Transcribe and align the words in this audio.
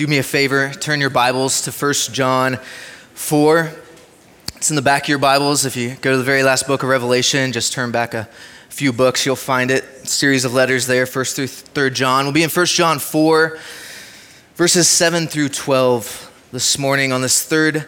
do 0.00 0.06
me 0.06 0.16
a 0.16 0.22
favor, 0.22 0.72
turn 0.72 0.98
your 0.98 1.10
Bibles 1.10 1.60
to 1.60 1.70
1 1.70 1.92
John 2.14 2.58
4. 3.12 3.70
It's 4.56 4.70
in 4.70 4.76
the 4.76 4.80
back 4.80 5.02
of 5.02 5.08
your 5.10 5.18
Bibles. 5.18 5.66
If 5.66 5.76
you 5.76 5.94
go 5.96 6.12
to 6.12 6.16
the 6.16 6.24
very 6.24 6.42
last 6.42 6.66
book 6.66 6.82
of 6.82 6.88
Revelation, 6.88 7.52
just 7.52 7.74
turn 7.74 7.90
back 7.90 8.14
a 8.14 8.26
few 8.70 8.94
books, 8.94 9.26
you'll 9.26 9.36
find 9.36 9.70
it. 9.70 9.84
Series 10.08 10.46
of 10.46 10.54
letters 10.54 10.86
there, 10.86 11.04
1st 11.04 11.34
through 11.34 11.46
3rd 11.48 11.92
John. 11.92 12.24
We'll 12.24 12.32
be 12.32 12.42
in 12.42 12.48
1 12.48 12.64
John 12.64 12.98
4, 12.98 13.58
verses 14.54 14.88
7 14.88 15.26
through 15.26 15.50
12 15.50 16.48
this 16.50 16.78
morning 16.78 17.12
on 17.12 17.20
this 17.20 17.44
third 17.44 17.84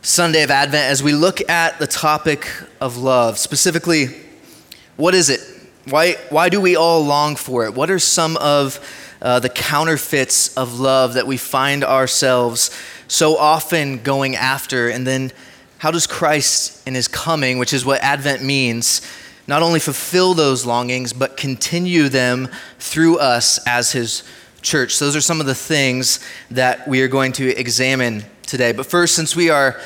Sunday 0.00 0.42
of 0.42 0.50
Advent 0.50 0.90
as 0.90 1.00
we 1.00 1.12
look 1.12 1.48
at 1.48 1.78
the 1.78 1.86
topic 1.86 2.50
of 2.80 2.96
love. 2.96 3.38
Specifically, 3.38 4.08
what 4.96 5.14
is 5.14 5.30
it? 5.30 5.38
Why, 5.88 6.14
why 6.28 6.48
do 6.48 6.60
we 6.60 6.74
all 6.74 7.04
long 7.04 7.36
for 7.36 7.66
it? 7.66 7.74
What 7.74 7.88
are 7.88 8.00
some 8.00 8.36
of 8.38 8.80
uh, 9.22 9.38
the 9.38 9.48
counterfeits 9.48 10.54
of 10.56 10.80
love 10.80 11.14
that 11.14 11.26
we 11.26 11.36
find 11.36 11.84
ourselves 11.84 12.70
so 13.08 13.36
often 13.38 14.02
going 14.02 14.36
after? 14.36 14.88
And 14.88 15.06
then 15.06 15.32
how 15.78 15.90
does 15.90 16.06
Christ 16.06 16.86
in 16.86 16.94
his 16.94 17.08
coming, 17.08 17.58
which 17.58 17.72
is 17.72 17.84
what 17.84 18.02
Advent 18.02 18.42
means, 18.42 19.00
not 19.46 19.62
only 19.62 19.80
fulfill 19.80 20.34
those 20.34 20.66
longings, 20.66 21.12
but 21.12 21.36
continue 21.36 22.08
them 22.08 22.48
through 22.78 23.18
us 23.18 23.58
as 23.66 23.92
his 23.92 24.24
church? 24.60 24.98
Those 24.98 25.16
are 25.16 25.20
some 25.20 25.40
of 25.40 25.46
the 25.46 25.54
things 25.54 26.20
that 26.50 26.86
we 26.86 27.00
are 27.02 27.08
going 27.08 27.32
to 27.32 27.48
examine 27.58 28.24
today. 28.46 28.72
But 28.72 28.86
first, 28.86 29.14
since 29.14 29.34
we 29.36 29.50
are 29.50 29.80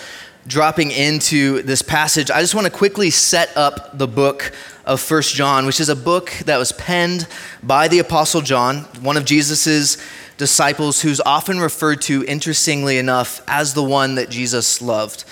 dropping 0.46 0.92
into 0.92 1.62
this 1.62 1.82
passage, 1.82 2.30
I 2.30 2.40
just 2.40 2.54
want 2.54 2.66
to 2.66 2.72
quickly 2.72 3.10
set 3.10 3.54
up 3.56 3.98
the 3.98 4.06
book 4.06 4.52
of 4.86 5.00
First 5.00 5.34
John, 5.34 5.66
which 5.66 5.80
is 5.80 5.88
a 5.88 5.96
book 5.96 6.30
that 6.46 6.58
was 6.58 6.72
penned 6.72 7.26
by 7.62 7.88
the 7.88 7.98
Apostle 7.98 8.40
John, 8.40 8.82
one 9.00 9.16
of 9.16 9.24
Jesus's 9.24 9.98
disciples, 10.38 11.02
who's 11.02 11.20
often 11.20 11.58
referred 11.58 12.00
to, 12.02 12.24
interestingly 12.24 12.98
enough, 12.98 13.42
as 13.48 13.74
the 13.74 13.82
one 13.82 14.14
that 14.14 14.30
Jesus 14.30 14.80
loved. 14.80 15.24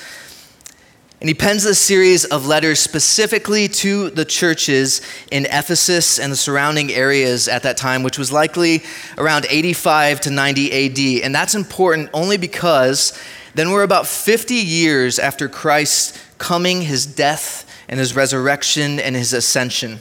And 1.20 1.28
he 1.28 1.34
pens 1.34 1.62
this 1.62 1.78
series 1.78 2.27
of 2.27 2.47
letters 2.47 2.80
specifically 2.80 3.69
to 3.69 4.10
the 4.10 4.27
churches 4.27 5.00
in 5.30 5.47
Ephesus 5.47 6.19
and 6.19 6.30
the 6.30 6.36
surrounding 6.36 6.92
areas 6.92 7.48
at 7.48 7.62
that 7.62 7.78
time, 7.78 8.02
which 8.02 8.19
was 8.19 8.30
likely 8.30 8.82
around 9.16 9.47
85 9.48 10.20
to 10.22 10.30
90 10.30 11.20
AD. 11.20 11.25
And 11.25 11.34
that's 11.34 11.55
important 11.55 12.10
only 12.12 12.36
because 12.36 13.19
then 13.55 13.70
we're 13.70 13.84
about 13.84 14.06
50 14.06 14.55
years 14.55 15.19
after 15.19 15.48
Christ's 15.48 16.20
coming, 16.38 16.82
his 16.82 17.06
death, 17.06 17.63
and 17.88 18.00
his 18.00 18.16
resurrection 18.16 18.98
and 19.00 19.14
his 19.16 19.32
ascension. 19.32 19.98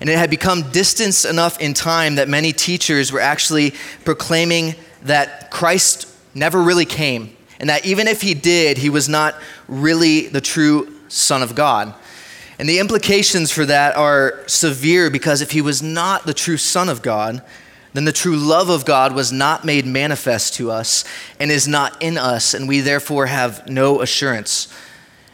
And 0.00 0.10
it 0.10 0.18
had 0.18 0.30
become 0.30 0.70
distance 0.70 1.24
enough 1.24 1.60
in 1.60 1.74
time 1.74 2.16
that 2.16 2.28
many 2.28 2.52
teachers 2.52 3.12
were 3.12 3.20
actually 3.20 3.72
proclaiming 4.04 4.74
that 5.04 5.50
Christ 5.50 6.08
never 6.34 6.60
really 6.60 6.86
came 6.86 7.36
and 7.62 7.70
that 7.70 7.86
even 7.86 8.08
if 8.08 8.20
he 8.20 8.34
did, 8.34 8.76
he 8.76 8.90
was 8.90 9.08
not 9.08 9.36
really 9.68 10.26
the 10.26 10.40
true 10.40 10.92
Son 11.06 11.44
of 11.44 11.54
God. 11.54 11.94
And 12.58 12.68
the 12.68 12.80
implications 12.80 13.52
for 13.52 13.64
that 13.64 13.96
are 13.96 14.42
severe 14.48 15.10
because 15.10 15.40
if 15.40 15.52
he 15.52 15.60
was 15.60 15.80
not 15.80 16.26
the 16.26 16.34
true 16.34 16.56
Son 16.56 16.88
of 16.88 17.02
God, 17.02 17.40
then 17.92 18.04
the 18.04 18.12
true 18.12 18.36
love 18.36 18.68
of 18.68 18.84
God 18.84 19.14
was 19.14 19.30
not 19.30 19.64
made 19.64 19.86
manifest 19.86 20.54
to 20.54 20.72
us 20.72 21.04
and 21.38 21.52
is 21.52 21.68
not 21.68 22.02
in 22.02 22.18
us, 22.18 22.52
and 22.52 22.66
we 22.66 22.80
therefore 22.80 23.26
have 23.26 23.68
no 23.68 24.00
assurance. 24.00 24.66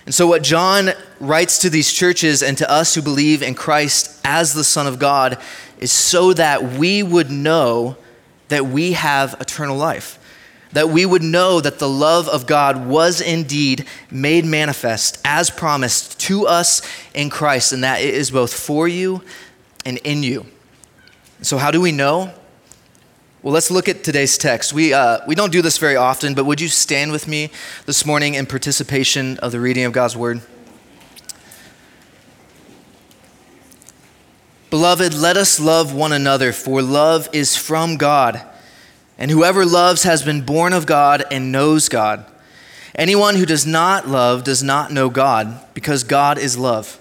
And 0.08 0.14
so, 0.14 0.26
what 0.26 0.42
John 0.42 0.92
writes 1.20 1.58
to 1.58 1.68
these 1.68 1.92
churches 1.92 2.42
and 2.42 2.56
to 2.56 2.70
us 2.70 2.94
who 2.94 3.02
believe 3.02 3.42
in 3.42 3.54
Christ 3.54 4.18
as 4.24 4.54
the 4.54 4.64
Son 4.64 4.86
of 4.86 4.98
God 4.98 5.36
is 5.80 5.92
so 5.92 6.32
that 6.32 6.62
we 6.62 7.02
would 7.02 7.30
know 7.30 7.94
that 8.48 8.64
we 8.64 8.92
have 8.92 9.36
eternal 9.38 9.76
life 9.76 10.18
that 10.72 10.88
we 10.88 11.04
would 11.04 11.22
know 11.22 11.60
that 11.60 11.78
the 11.78 11.88
love 11.88 12.26
of 12.26 12.46
God 12.46 12.86
was 12.86 13.20
indeed 13.20 13.86
made 14.10 14.46
manifest 14.46 15.20
as 15.26 15.50
promised 15.50 16.18
to 16.20 16.46
us 16.46 16.80
in 17.12 17.28
Christ, 17.28 17.74
and 17.74 17.84
that 17.84 18.00
it 18.00 18.14
is 18.14 18.30
both 18.30 18.54
for 18.54 18.88
you 18.88 19.22
and 19.84 19.98
in 19.98 20.22
you. 20.22 20.46
So, 21.42 21.58
how 21.58 21.70
do 21.70 21.82
we 21.82 21.92
know? 21.92 22.32
Well, 23.40 23.54
let's 23.54 23.70
look 23.70 23.88
at 23.88 24.02
today's 24.02 24.36
text. 24.36 24.72
We, 24.72 24.92
uh, 24.92 25.20
we 25.24 25.36
don't 25.36 25.52
do 25.52 25.62
this 25.62 25.78
very 25.78 25.94
often, 25.94 26.34
but 26.34 26.44
would 26.44 26.60
you 26.60 26.66
stand 26.66 27.12
with 27.12 27.28
me 27.28 27.50
this 27.86 28.04
morning 28.04 28.34
in 28.34 28.46
participation 28.46 29.38
of 29.38 29.52
the 29.52 29.60
reading 29.60 29.84
of 29.84 29.92
God's 29.92 30.16
Word? 30.16 30.40
Beloved, 34.70 35.14
let 35.14 35.36
us 35.36 35.60
love 35.60 35.94
one 35.94 36.12
another, 36.12 36.52
for 36.52 36.82
love 36.82 37.28
is 37.32 37.56
from 37.56 37.96
God. 37.96 38.44
And 39.16 39.30
whoever 39.30 39.64
loves 39.64 40.02
has 40.02 40.24
been 40.24 40.40
born 40.40 40.72
of 40.72 40.84
God 40.84 41.22
and 41.30 41.52
knows 41.52 41.88
God. 41.88 42.26
Anyone 42.96 43.36
who 43.36 43.46
does 43.46 43.64
not 43.64 44.08
love 44.08 44.42
does 44.42 44.64
not 44.64 44.90
know 44.90 45.10
God, 45.10 45.64
because 45.74 46.02
God 46.02 46.38
is 46.38 46.58
love. 46.58 47.00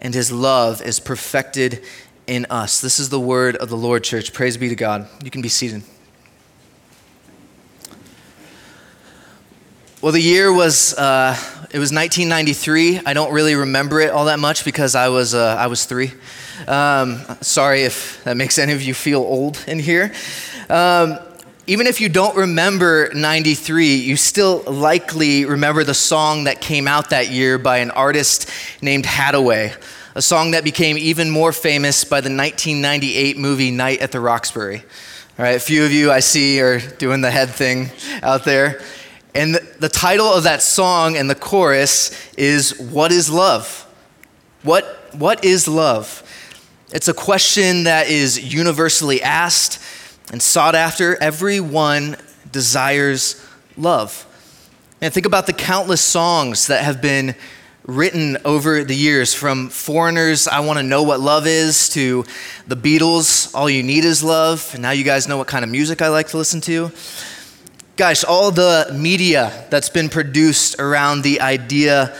and 0.00 0.14
his 0.14 0.30
love 0.30 0.82
is 0.82 1.00
perfected 1.00 1.84
in 2.26 2.46
us. 2.50 2.80
This 2.80 3.00
is 3.00 3.08
the 3.08 3.20
word 3.20 3.56
of 3.56 3.68
the 3.68 3.76
Lord, 3.76 4.04
church. 4.04 4.32
Praise 4.32 4.56
be 4.56 4.68
to 4.68 4.76
God. 4.76 5.08
You 5.24 5.30
can 5.30 5.42
be 5.42 5.48
seated. 5.48 5.82
Well, 10.00 10.12
the 10.12 10.20
year 10.20 10.52
was 10.52 10.94
uh, 10.94 11.32
it 11.72 11.78
was 11.78 11.92
1993. 11.92 13.00
I 13.04 13.14
don't 13.14 13.32
really 13.32 13.56
remember 13.56 13.98
it 13.98 14.10
all 14.10 14.26
that 14.26 14.38
much 14.38 14.64
because 14.64 14.94
I 14.94 15.08
was 15.08 15.34
uh, 15.34 15.56
I 15.58 15.66
was 15.66 15.86
three. 15.86 16.12
Um, 16.68 17.20
sorry 17.40 17.82
if 17.82 18.22
that 18.22 18.36
makes 18.36 18.58
any 18.58 18.72
of 18.72 18.82
you 18.82 18.94
feel 18.94 19.20
old 19.20 19.62
in 19.66 19.80
here. 19.80 20.12
Um, 20.68 21.18
even 21.68 21.86
if 21.86 22.00
you 22.00 22.08
don't 22.08 22.34
remember 22.34 23.10
93, 23.12 23.96
you 23.96 24.16
still 24.16 24.62
likely 24.62 25.44
remember 25.44 25.84
the 25.84 25.92
song 25.92 26.44
that 26.44 26.62
came 26.62 26.88
out 26.88 27.10
that 27.10 27.28
year 27.28 27.58
by 27.58 27.78
an 27.78 27.90
artist 27.90 28.50
named 28.80 29.04
Haddaway, 29.04 29.76
a 30.14 30.22
song 30.22 30.52
that 30.52 30.64
became 30.64 30.96
even 30.96 31.28
more 31.28 31.52
famous 31.52 32.04
by 32.04 32.22
the 32.22 32.34
1998 32.34 33.36
movie 33.36 33.70
Night 33.70 34.00
at 34.00 34.12
the 34.12 34.18
Roxbury. 34.18 34.78
All 35.38 35.44
right, 35.44 35.56
a 35.56 35.60
few 35.60 35.84
of 35.84 35.92
you 35.92 36.10
I 36.10 36.20
see 36.20 36.58
are 36.62 36.80
doing 36.80 37.20
the 37.20 37.30
head 37.30 37.50
thing 37.50 37.90
out 38.22 38.46
there. 38.46 38.80
And 39.34 39.54
the, 39.54 39.76
the 39.78 39.90
title 39.90 40.26
of 40.26 40.44
that 40.44 40.62
song 40.62 41.18
and 41.18 41.28
the 41.28 41.34
chorus 41.34 42.34
is 42.38 42.80
What 42.80 43.12
is 43.12 43.28
Love? 43.28 43.86
What, 44.62 45.10
what 45.12 45.44
is 45.44 45.68
love? 45.68 46.22
It's 46.94 47.08
a 47.08 47.14
question 47.14 47.84
that 47.84 48.08
is 48.08 48.54
universally 48.54 49.20
asked 49.22 49.82
and 50.30 50.42
sought 50.42 50.74
after. 50.74 51.20
Everyone 51.22 52.16
desires 52.50 53.44
love. 53.76 54.24
And 55.00 55.12
think 55.14 55.26
about 55.26 55.46
the 55.46 55.52
countless 55.52 56.00
songs 56.00 56.66
that 56.66 56.82
have 56.84 57.00
been 57.00 57.34
written 57.88 58.36
over 58.44 58.84
the 58.84 58.94
years 58.94 59.32
from 59.32 59.70
foreigners 59.70 60.46
i 60.46 60.60
want 60.60 60.78
to 60.78 60.82
know 60.82 61.02
what 61.02 61.20
love 61.20 61.46
is 61.46 61.88
to 61.88 62.22
the 62.66 62.76
beatles 62.76 63.54
all 63.54 63.70
you 63.70 63.82
need 63.82 64.04
is 64.04 64.22
love 64.22 64.68
and 64.74 64.82
now 64.82 64.90
you 64.90 65.02
guys 65.02 65.26
know 65.26 65.38
what 65.38 65.46
kind 65.46 65.64
of 65.64 65.70
music 65.70 66.02
i 66.02 66.08
like 66.08 66.28
to 66.28 66.36
listen 66.36 66.60
to 66.60 66.92
guys 67.96 68.24
all 68.24 68.50
the 68.50 68.94
media 68.94 69.66
that's 69.70 69.88
been 69.88 70.10
produced 70.10 70.78
around 70.78 71.22
the 71.22 71.40
idea 71.40 72.14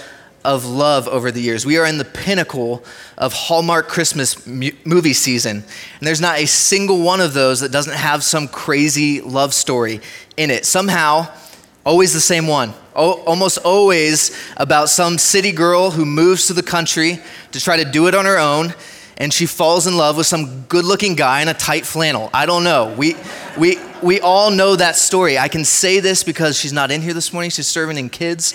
of 0.49 0.65
love 0.65 1.07
over 1.09 1.31
the 1.31 1.43
years. 1.43 1.67
We 1.67 1.77
are 1.77 1.85
in 1.85 1.99
the 1.99 2.07
pinnacle 2.07 2.83
of 3.19 3.35
Hallmark 3.35 3.87
Christmas 3.87 4.47
mu- 4.47 4.71
movie 4.87 5.13
season. 5.13 5.59
And 5.59 6.07
there's 6.07 6.23
not 6.23 6.39
a 6.39 6.47
single 6.47 7.03
one 7.03 7.21
of 7.21 7.35
those 7.35 7.61
that 7.61 7.71
doesn't 7.71 7.95
have 7.95 8.25
some 8.25 8.49
crazy 8.49 9.21
love 9.21 9.53
story 9.53 10.01
in 10.39 10.51
it. 10.51 10.65
Somehow, 10.65 11.29
always 11.85 12.15
the 12.15 12.21
same 12.21 12.47
one. 12.47 12.73
O- 12.97 13.23
almost 13.25 13.59
always 13.59 14.35
about 14.57 14.89
some 14.89 15.19
city 15.19 15.53
girl 15.53 15.91
who 15.91 16.07
moves 16.07 16.47
to 16.47 16.55
the 16.55 16.63
country 16.63 17.19
to 17.53 17.61
try 17.61 17.77
to 17.77 17.85
do 17.85 18.09
it 18.09 18.15
on 18.15 18.25
her 18.25 18.39
own. 18.39 18.73
And 19.19 19.35
she 19.35 19.45
falls 19.45 19.87
in 19.87 19.99
love 19.99 20.17
with 20.17 20.27
some 20.27 20.63
good 20.63 20.87
looking 20.87 21.15
guy 21.15 21.43
in 21.43 21.49
a 21.49 21.55
tight 21.55 21.85
flannel. 21.85 22.31
I 22.33 22.47
don't 22.47 22.65
know. 22.65 22.95
We, 22.97 23.17
we, 23.59 23.77
we 24.03 24.21
all 24.21 24.51
know 24.51 24.77
that 24.77 24.97
story. 24.97 25.37
I 25.37 25.49
can 25.49 25.65
say 25.65 26.01
this 26.01 26.23
because 26.23 26.59
she's 26.59 26.73
not 26.73 26.91
in 26.91 27.03
here 27.03 27.13
this 27.13 27.35
morning. 27.35 27.51
She's 27.51 27.67
serving 27.67 27.99
in 27.99 28.09
kids. 28.09 28.55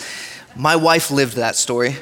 My 0.56 0.76
wife 0.76 1.10
lived 1.10 1.38
that 1.38 1.56
story. 1.56 1.96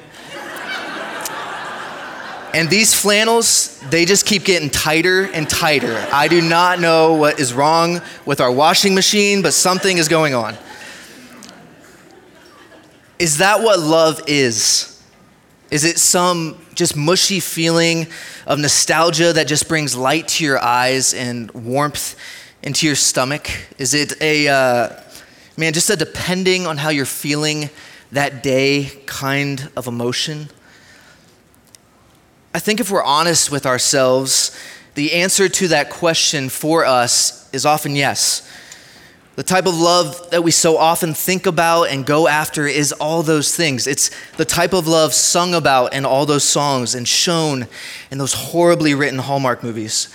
And 2.54 2.70
these 2.70 2.94
flannels, 2.94 3.80
they 3.90 4.04
just 4.04 4.26
keep 4.26 4.44
getting 4.44 4.70
tighter 4.70 5.24
and 5.24 5.50
tighter. 5.50 6.06
I 6.12 6.28
do 6.28 6.42
not 6.42 6.82
know 6.82 7.14
what 7.14 7.40
is 7.40 7.54
wrong 7.54 8.02
with 8.26 8.42
our 8.42 8.52
washing 8.52 8.94
machine, 8.94 9.42
but 9.42 9.54
something 9.54 9.98
is 9.98 10.10
going 10.10 10.34
on. 10.34 10.58
Is 13.20 13.38
that 13.38 13.62
what 13.62 13.80
love 13.80 14.22
is? 14.28 15.02
Is 15.70 15.86
it 15.86 15.98
some 15.98 16.58
just 16.76 16.98
mushy 16.98 17.40
feeling 17.40 18.08
of 18.46 18.60
nostalgia 18.60 19.32
that 19.32 19.48
just 19.48 19.70
brings 19.70 19.96
light 19.96 20.28
to 20.28 20.44
your 20.44 20.60
eyes 20.60 21.14
and 21.14 21.50
warmth 21.52 22.18
into 22.64 22.86
your 22.86 22.96
stomach? 22.96 23.50
Is 23.78 23.94
it 23.94 24.22
a, 24.22 24.50
uh, 24.50 24.90
man, 25.56 25.72
just 25.72 25.90
a 25.90 25.96
depending 25.96 26.68
on 26.68 26.76
how 26.76 26.90
you're 26.90 27.06
feeling 27.06 27.70
that 28.12 28.44
day 28.44 28.92
kind 29.06 29.72
of 29.76 29.88
emotion? 29.88 30.50
I 32.54 32.60
think 32.60 32.80
if 32.80 32.92
we're 32.92 33.04
honest 33.04 33.52
with 33.52 33.66
ourselves, 33.66 34.58
the 34.96 35.14
answer 35.14 35.48
to 35.48 35.70
that 35.70 35.90
question 35.90 36.50
for 36.50 36.86
us 36.86 37.50
is 37.54 37.66
often 37.66 37.96
yes. 37.96 38.48
The 39.36 39.44
type 39.44 39.66
of 39.66 39.80
love 39.80 40.30
that 40.32 40.44
we 40.44 40.52
so 40.52 40.78
often 40.78 41.14
think 41.14 41.46
about 41.46 41.86
and 41.86 42.06
go 42.06 42.28
after 42.28 42.68
is 42.68 42.92
all 42.92 43.24
those 43.24 43.56
things. 43.56 43.88
It's 43.88 44.12
the 44.36 44.44
type 44.44 44.74
of 44.74 44.88
love 44.88 45.14
sung 45.14 45.54
about 45.54 45.94
in 45.94 46.06
all 46.06 46.26
those 46.26 46.44
songs 46.44 46.94
and 46.94 47.08
shown 47.08 47.68
in 48.12 48.18
those 48.18 48.34
horribly 48.34 48.94
written 48.94 49.20
Hallmark 49.20 49.64
movies. 49.64 50.14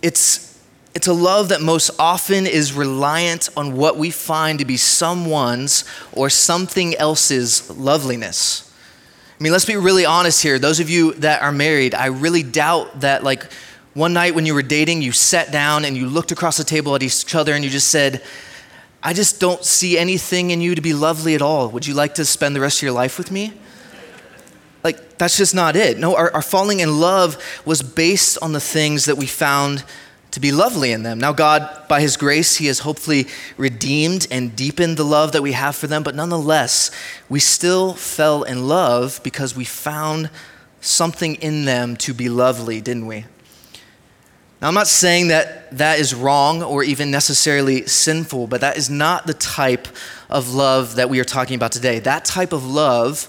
It's, 0.00 0.53
it's 0.94 1.08
a 1.08 1.12
love 1.12 1.48
that 1.48 1.60
most 1.60 1.90
often 1.98 2.46
is 2.46 2.72
reliant 2.72 3.48
on 3.56 3.76
what 3.76 3.96
we 3.96 4.10
find 4.10 4.60
to 4.60 4.64
be 4.64 4.76
someone's 4.76 5.84
or 6.12 6.30
something 6.30 6.94
else's 6.94 7.68
loveliness. 7.70 8.72
I 9.38 9.42
mean, 9.42 9.52
let's 9.52 9.64
be 9.64 9.76
really 9.76 10.06
honest 10.06 10.42
here. 10.42 10.58
Those 10.60 10.78
of 10.78 10.88
you 10.88 11.14
that 11.14 11.42
are 11.42 11.50
married, 11.50 11.94
I 11.94 12.06
really 12.06 12.44
doubt 12.44 13.00
that, 13.00 13.24
like, 13.24 13.52
one 13.92 14.12
night 14.12 14.36
when 14.36 14.46
you 14.46 14.54
were 14.54 14.62
dating, 14.62 15.02
you 15.02 15.10
sat 15.10 15.50
down 15.50 15.84
and 15.84 15.96
you 15.96 16.06
looked 16.06 16.30
across 16.30 16.56
the 16.56 16.64
table 16.64 16.94
at 16.94 17.02
each 17.02 17.34
other 17.34 17.52
and 17.54 17.64
you 17.64 17.70
just 17.70 17.88
said, 17.88 18.22
I 19.02 19.12
just 19.12 19.40
don't 19.40 19.64
see 19.64 19.98
anything 19.98 20.50
in 20.50 20.60
you 20.60 20.76
to 20.76 20.80
be 20.80 20.94
lovely 20.94 21.34
at 21.34 21.42
all. 21.42 21.68
Would 21.70 21.86
you 21.86 21.94
like 21.94 22.14
to 22.14 22.24
spend 22.24 22.54
the 22.54 22.60
rest 22.60 22.78
of 22.78 22.82
your 22.84 22.92
life 22.92 23.18
with 23.18 23.32
me? 23.32 23.52
Like, 24.84 25.18
that's 25.18 25.36
just 25.36 25.54
not 25.54 25.76
it. 25.76 25.98
No, 25.98 26.14
our, 26.16 26.32
our 26.32 26.42
falling 26.42 26.80
in 26.80 27.00
love 27.00 27.36
was 27.64 27.82
based 27.82 28.38
on 28.40 28.52
the 28.52 28.60
things 28.60 29.06
that 29.06 29.16
we 29.16 29.26
found 29.26 29.84
to 30.34 30.40
be 30.40 30.50
lovely 30.50 30.90
in 30.90 31.04
them. 31.04 31.16
Now, 31.16 31.32
God, 31.32 31.86
by 31.86 32.00
His 32.00 32.16
grace, 32.16 32.56
He 32.56 32.66
has 32.66 32.80
hopefully 32.80 33.28
redeemed 33.56 34.26
and 34.32 34.56
deepened 34.56 34.96
the 34.96 35.04
love 35.04 35.30
that 35.30 35.42
we 35.42 35.52
have 35.52 35.76
for 35.76 35.86
them, 35.86 36.02
but 36.02 36.16
nonetheless, 36.16 36.90
we 37.28 37.38
still 37.38 37.94
fell 37.94 38.42
in 38.42 38.66
love 38.66 39.20
because 39.22 39.54
we 39.54 39.64
found 39.64 40.30
something 40.80 41.36
in 41.36 41.66
them 41.66 41.94
to 41.98 42.12
be 42.12 42.28
lovely, 42.28 42.80
didn't 42.80 43.06
we? 43.06 43.26
Now, 44.60 44.66
I'm 44.66 44.74
not 44.74 44.88
saying 44.88 45.28
that 45.28 45.78
that 45.78 46.00
is 46.00 46.12
wrong 46.16 46.64
or 46.64 46.82
even 46.82 47.12
necessarily 47.12 47.86
sinful, 47.86 48.48
but 48.48 48.60
that 48.60 48.76
is 48.76 48.90
not 48.90 49.28
the 49.28 49.34
type 49.34 49.86
of 50.28 50.52
love 50.52 50.96
that 50.96 51.08
we 51.08 51.20
are 51.20 51.24
talking 51.24 51.54
about 51.54 51.70
today. 51.70 52.00
That 52.00 52.24
type 52.24 52.52
of 52.52 52.66
love 52.66 53.28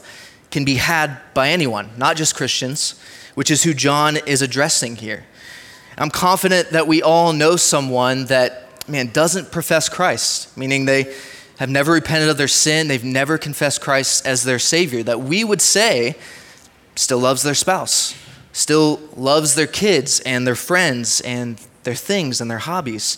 can 0.50 0.66
be 0.66 0.76
had 0.76 1.20
by 1.36 1.50
anyone, 1.50 1.92
not 1.98 2.16
just 2.16 2.36
Christians, 2.36 3.00
which 3.36 3.52
is 3.52 3.62
who 3.62 3.76
John 3.76 4.18
is 4.26 4.42
addressing 4.42 4.96
here. 4.96 5.26
I'm 5.98 6.10
confident 6.10 6.72
that 6.72 6.88
we 6.88 7.02
all 7.02 7.32
know 7.32 7.56
someone 7.56 8.26
that, 8.26 8.88
man, 8.90 9.08
doesn't 9.08 9.52
profess 9.52 9.88
Christ, 9.88 10.58
meaning 10.58 10.86
they 10.86 11.14
have 11.58 11.70
never 11.70 11.94
repented 11.94 12.30
of 12.30 12.38
their 12.38 12.50
sin, 12.50 12.90
they've 12.90 13.04
never 13.04 13.38
confessed 13.38 13.80
Christ 13.80 14.26
as 14.28 14.44
their 14.44 14.60
Savior, 14.60 15.04
that 15.04 15.22
we 15.22 15.44
would 15.44 15.62
say 15.62 16.16
still 16.96 17.20
loves 17.20 17.44
their 17.44 17.56
spouse, 17.56 18.14
still 18.52 19.00
loves 19.16 19.56
their 19.56 19.68
kids 19.68 20.20
and 20.22 20.46
their 20.46 20.56
friends 20.56 21.22
and 21.22 21.62
their 21.84 21.96
things 21.96 22.42
and 22.42 22.52
their 22.52 22.58
hobbies. 22.58 23.18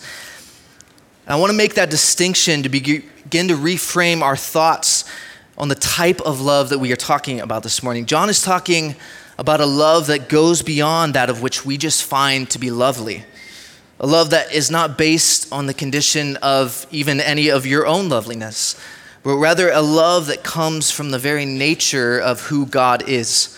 I 1.28 1.36
want 1.36 1.50
to 1.52 1.58
make 1.58 1.74
that 1.74 1.90
distinction 1.90 2.64
to 2.64 2.70
begin 2.70 3.48
to 3.48 3.56
reframe 3.56 4.22
our 4.22 4.38
thoughts 4.38 5.04
on 5.58 5.68
the 5.68 5.76
type 5.76 6.22
of 6.22 6.40
love 6.40 6.70
that 6.70 6.80
we 6.80 6.92
are 6.94 6.98
talking 6.98 7.42
about 7.42 7.64
this 7.64 7.82
morning. 7.82 8.06
John 8.06 8.30
is 8.30 8.42
talking 8.42 8.96
about 9.38 9.62
a 9.62 9.66
love 9.66 10.08
that 10.08 10.30
goes 10.30 10.62
beyond 10.62 11.14
that 11.14 11.30
of 11.30 11.42
which 11.42 11.66
we 11.66 11.78
just 11.78 12.04
find 12.04 12.50
to 12.50 12.60
be 12.60 12.72
lovely. 12.72 13.24
A 14.00 14.08
love 14.08 14.32
that 14.32 14.54
is 14.54 14.70
not 14.70 14.98
based 14.98 15.52
on 15.52 15.66
the 15.66 15.74
condition 15.74 16.38
of 16.38 16.86
even 16.92 17.20
any 17.20 17.50
of 17.50 17.66
your 17.66 17.86
own 17.86 18.10
loveliness, 18.10 18.80
but 19.24 19.36
rather 19.38 19.72
a 19.72 19.82
love 19.82 20.28
that 20.28 20.44
comes 20.44 20.92
from 20.92 21.12
the 21.12 21.20
very 21.20 21.46
nature 21.46 22.20
of 22.20 22.42
who 22.42 22.66
God 22.66 23.08
is. 23.10 23.58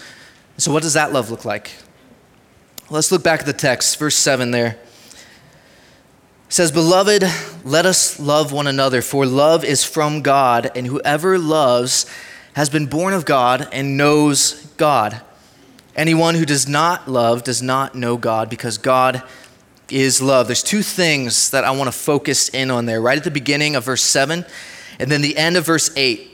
So, 0.58 0.72
what 0.72 0.84
does 0.84 0.94
that 0.94 1.14
love 1.14 1.30
look 1.30 1.46
like? 1.46 1.72
Let's 2.90 3.12
look 3.12 3.24
back 3.24 3.42
at 3.42 3.46
the 3.46 3.54
text, 3.54 4.00
verse 4.00 4.16
7 4.16 4.52
there. 4.52 4.80
It 6.48 6.54
says, 6.54 6.72
Beloved, 6.72 7.24
let 7.64 7.86
us 7.86 8.20
love 8.20 8.52
one 8.52 8.66
another, 8.66 9.02
for 9.02 9.26
love 9.26 9.64
is 9.64 9.84
from 9.84 10.22
God, 10.22 10.72
and 10.76 10.88
whoever 10.88 11.38
loves 11.38 12.06
has 12.54 12.70
been 12.70 12.88
born 12.88 13.14
of 13.14 13.26
God 13.26 13.68
and 13.72 13.96
knows 13.96 14.66
God. 14.78 15.22
Anyone 16.00 16.36
who 16.36 16.46
does 16.46 16.66
not 16.66 17.10
love 17.10 17.44
does 17.44 17.62
not 17.62 17.94
know 17.94 18.16
God 18.16 18.50
because 18.50 18.78
God 18.78 19.22
is 19.90 20.22
love. 20.22 20.48
There's 20.48 20.64
two 20.64 20.82
things 20.82 21.52
that 21.52 21.66
I 21.66 21.72
want 21.72 21.92
to 21.92 21.92
focus 21.92 22.48
in 22.48 22.72
on 22.72 22.86
there, 22.86 23.02
right 23.02 23.18
at 23.18 23.26
the 23.26 23.32
beginning 23.32 23.76
of 23.76 23.84
verse 23.84 24.02
7 24.02 24.46
and 24.98 25.12
then 25.12 25.22
the 25.22 25.36
end 25.36 25.58
of 25.58 25.66
verse 25.66 25.92
8. 25.98 26.26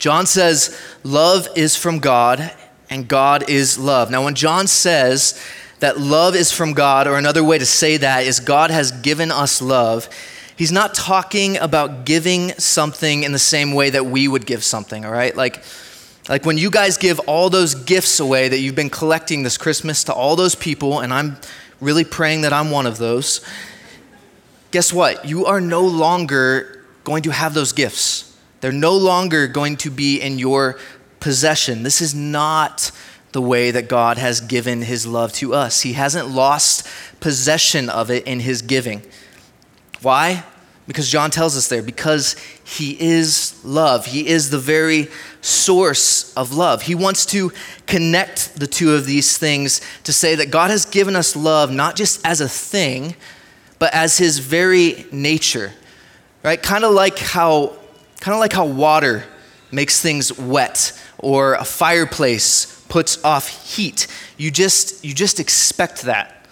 John 0.00 0.26
says, 0.26 0.76
Love 1.04 1.46
is 1.54 1.76
from 1.76 2.00
God 2.00 2.50
and 2.90 3.06
God 3.06 3.48
is 3.48 3.78
love. 3.78 4.10
Now, 4.10 4.24
when 4.24 4.34
John 4.34 4.66
says 4.66 5.40
that 5.78 6.00
love 6.00 6.34
is 6.34 6.50
from 6.50 6.72
God, 6.72 7.06
or 7.06 7.16
another 7.16 7.44
way 7.44 7.58
to 7.58 7.66
say 7.66 7.96
that 7.98 8.24
is 8.24 8.40
God 8.40 8.72
has 8.72 8.90
given 8.90 9.30
us 9.30 9.62
love, 9.62 10.08
he's 10.56 10.72
not 10.72 10.94
talking 10.94 11.58
about 11.58 12.04
giving 12.04 12.50
something 12.54 13.22
in 13.22 13.30
the 13.30 13.38
same 13.38 13.72
way 13.72 13.90
that 13.90 14.06
we 14.06 14.26
would 14.26 14.46
give 14.46 14.64
something, 14.64 15.04
all 15.04 15.12
right? 15.12 15.36
Like, 15.36 15.62
like 16.28 16.44
when 16.44 16.58
you 16.58 16.70
guys 16.70 16.96
give 16.96 17.18
all 17.20 17.48
those 17.48 17.74
gifts 17.74 18.20
away 18.20 18.48
that 18.48 18.58
you've 18.58 18.74
been 18.74 18.90
collecting 18.90 19.42
this 19.42 19.56
Christmas 19.56 20.04
to 20.04 20.12
all 20.12 20.36
those 20.36 20.54
people, 20.54 21.00
and 21.00 21.12
I'm 21.12 21.38
really 21.80 22.04
praying 22.04 22.42
that 22.42 22.52
I'm 22.52 22.70
one 22.70 22.86
of 22.86 22.98
those, 22.98 23.40
guess 24.70 24.92
what? 24.92 25.24
You 25.24 25.46
are 25.46 25.60
no 25.60 25.82
longer 25.82 26.84
going 27.04 27.22
to 27.22 27.30
have 27.30 27.54
those 27.54 27.72
gifts. 27.72 28.36
They're 28.60 28.72
no 28.72 28.96
longer 28.96 29.46
going 29.46 29.76
to 29.78 29.90
be 29.90 30.20
in 30.20 30.38
your 30.38 30.78
possession. 31.20 31.82
This 31.82 32.00
is 32.00 32.14
not 32.14 32.90
the 33.32 33.40
way 33.42 33.70
that 33.70 33.88
God 33.88 34.18
has 34.18 34.40
given 34.40 34.82
his 34.82 35.06
love 35.06 35.32
to 35.34 35.54
us. 35.54 35.82
He 35.82 35.94
hasn't 35.94 36.28
lost 36.28 36.86
possession 37.20 37.88
of 37.88 38.10
it 38.10 38.26
in 38.26 38.40
his 38.40 38.62
giving. 38.62 39.02
Why? 40.02 40.44
Because 40.88 41.06
John 41.06 41.30
tells 41.30 41.54
us 41.54 41.68
there, 41.68 41.82
because 41.82 42.34
he 42.64 42.98
is 42.98 43.62
love. 43.62 44.06
He 44.06 44.26
is 44.26 44.48
the 44.48 44.58
very 44.58 45.08
source 45.42 46.32
of 46.34 46.54
love. 46.54 46.80
He 46.80 46.94
wants 46.94 47.26
to 47.26 47.52
connect 47.86 48.58
the 48.58 48.66
two 48.66 48.94
of 48.94 49.04
these 49.04 49.36
things 49.36 49.82
to 50.04 50.14
say 50.14 50.34
that 50.36 50.50
God 50.50 50.70
has 50.70 50.86
given 50.86 51.14
us 51.14 51.36
love 51.36 51.70
not 51.70 51.94
just 51.94 52.26
as 52.26 52.40
a 52.40 52.48
thing, 52.48 53.14
but 53.78 53.92
as 53.92 54.16
his 54.16 54.38
very 54.38 55.04
nature. 55.12 55.72
Right? 56.42 56.60
Kind 56.60 56.84
of 56.84 56.94
like 56.94 57.18
how 57.18 57.76
kind 58.20 58.34
of 58.34 58.40
like 58.40 58.54
how 58.54 58.64
water 58.64 59.24
makes 59.70 60.00
things 60.00 60.36
wet 60.38 60.98
or 61.18 61.54
a 61.54 61.64
fireplace 61.64 62.82
puts 62.88 63.22
off 63.22 63.48
heat. 63.74 64.06
You 64.38 64.50
just 64.50 65.04
you 65.04 65.12
just 65.12 65.38
expect 65.38 66.02
that. 66.02 66.46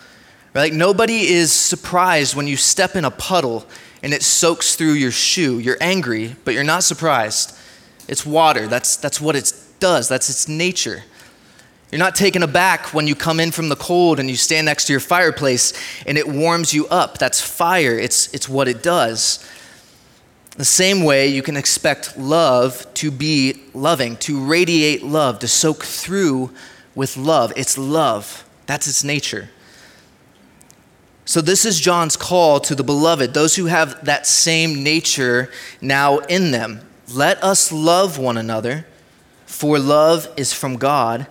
Right? 0.54 0.75
Nobody 0.75 1.26
is 1.26 1.52
surprised 1.52 2.34
when 2.34 2.46
you 2.46 2.58
step 2.58 2.96
in 2.96 3.06
a 3.06 3.11
puddle 3.11 3.66
and 4.06 4.14
it 4.14 4.22
soaks 4.22 4.76
through 4.76 4.92
your 4.92 5.10
shoe. 5.10 5.58
You're 5.58 5.78
angry, 5.80 6.36
but 6.44 6.54
you're 6.54 6.62
not 6.62 6.84
surprised. 6.84 7.58
It's 8.06 8.25
water. 8.25 8.68
That's, 8.68 8.96
that's 8.96 9.20
what 9.20 9.34
it 9.34 9.52
does, 9.80 10.08
that's 10.08 10.30
its 10.30 10.46
nature. 10.46 11.02
You're 11.90 11.98
not 11.98 12.14
taken 12.14 12.44
aback 12.44 12.94
when 12.94 13.08
you 13.08 13.16
come 13.16 13.40
in 13.40 13.50
from 13.50 13.68
the 13.68 13.75
cold 13.75 14.20
and 14.20 14.30
you 14.30 14.36
stand 14.36 14.66
next 14.66 14.84
to 14.84 14.92
your 14.92 15.00
fireplace 15.00 15.72
and 16.06 16.16
it 16.16 16.28
warms 16.28 16.72
you 16.72 16.86
up. 16.86 17.18
That's 17.18 17.40
fire, 17.40 17.98
it's, 17.98 18.32
it's 18.32 18.48
what 18.48 18.68
it 18.68 18.80
does. 18.80 19.44
The 20.56 20.64
same 20.64 21.02
way 21.02 21.26
you 21.26 21.42
can 21.42 21.56
expect 21.56 22.16
love 22.16 22.86
to 22.94 23.10
be 23.10 23.60
loving, 23.75 24.18
to 24.18 24.40
radiate 24.40 25.02
love, 25.02 25.40
to 25.40 25.48
soak 25.48 25.82
through 25.82 26.52
with 26.94 27.16
love. 27.16 27.52
It's 27.56 27.76
love, 27.76 28.48
that's 28.66 28.86
its 28.86 29.02
nature. 29.02 29.48
So, 31.28 31.40
this 31.40 31.64
is 31.64 31.80
John's 31.80 32.16
call 32.16 32.61
to 32.61 32.76
the 32.76 32.85
beloved, 32.85 33.35
those 33.35 33.56
who 33.56 33.66
have 33.66 34.04
that 34.04 34.28
same 34.28 34.85
nature 34.85 35.50
now 35.80 36.18
in 36.18 36.52
them. 36.52 36.83
Let 37.12 37.42
us 37.42 37.73
love 37.73 38.16
one 38.16 38.37
another, 38.37 38.87
for 39.45 39.80
love 39.80 40.28
is 40.37 40.52
from 40.52 40.76
God, 40.76 41.26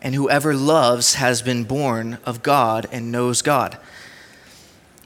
and 0.00 0.14
whoever 0.14 0.54
loves 0.54 1.14
has 1.14 1.42
been 1.42 1.64
born 1.64 2.16
of 2.24 2.42
God 2.42 2.86
and 2.90 3.12
knows 3.12 3.42
God. 3.42 3.76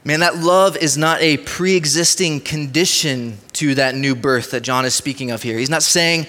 Man, 0.05 0.21
that 0.21 0.37
love 0.37 0.77
is 0.77 0.97
not 0.97 1.21
a 1.21 1.35
pre 1.35 1.75
existing 1.75 2.39
condition 2.39 3.39
to 3.53 3.75
that 3.75 3.93
new 3.93 4.15
birth 4.15 4.51
that 4.51 4.61
John 4.61 4.85
is 4.85 4.95
speaking 4.95 5.31
of 5.31 5.43
here. 5.43 5.59
He's 5.59 5.69
not 5.69 5.83
saying 5.83 6.27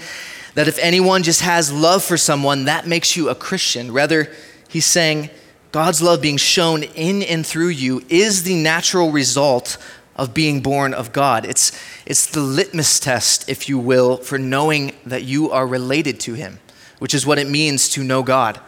that 0.55 0.67
if 0.67 0.81
anyone 0.81 1.23
just 1.23 1.43
has 1.43 1.73
love 1.73 2.02
for 2.02 2.17
someone, 2.17 2.64
that 2.64 2.88
makes 2.88 3.17
you 3.17 3.29
a 3.29 3.37
Christian. 3.37 3.93
Rather, 3.93 4.33
he's 4.69 4.85
saying 4.85 5.31
God's 5.73 6.03
love 6.03 6.21
being 6.21 6.37
shown 6.37 6.83
in 6.83 7.23
and 7.23 7.47
through 7.47 7.69
you 7.69 8.05
is 8.09 8.43
the 8.43 8.57
natural 8.57 9.12
result 9.12 9.77
of 10.17 10.35
being 10.35 10.61
born 10.61 10.93
of 10.93 11.12
God. 11.12 11.47
It's, 11.47 11.73
it's 12.05 12.27
the 12.27 12.41
litmus 12.41 12.99
test, 12.99 13.49
if 13.49 13.69
you 13.69 13.79
will, 13.79 14.17
for 14.17 14.39
knowing 14.39 14.93
that 15.07 15.23
you 15.23 15.50
are 15.50 15.67
related 15.67 16.21
to 16.21 16.35
Him, 16.35 16.59
which 16.99 17.15
is 17.15 17.25
what 17.25 17.39
it 17.39 17.49
means 17.49 17.89
to 17.91 18.03
know 18.03 18.23
God. 18.23 18.59
All 18.59 18.65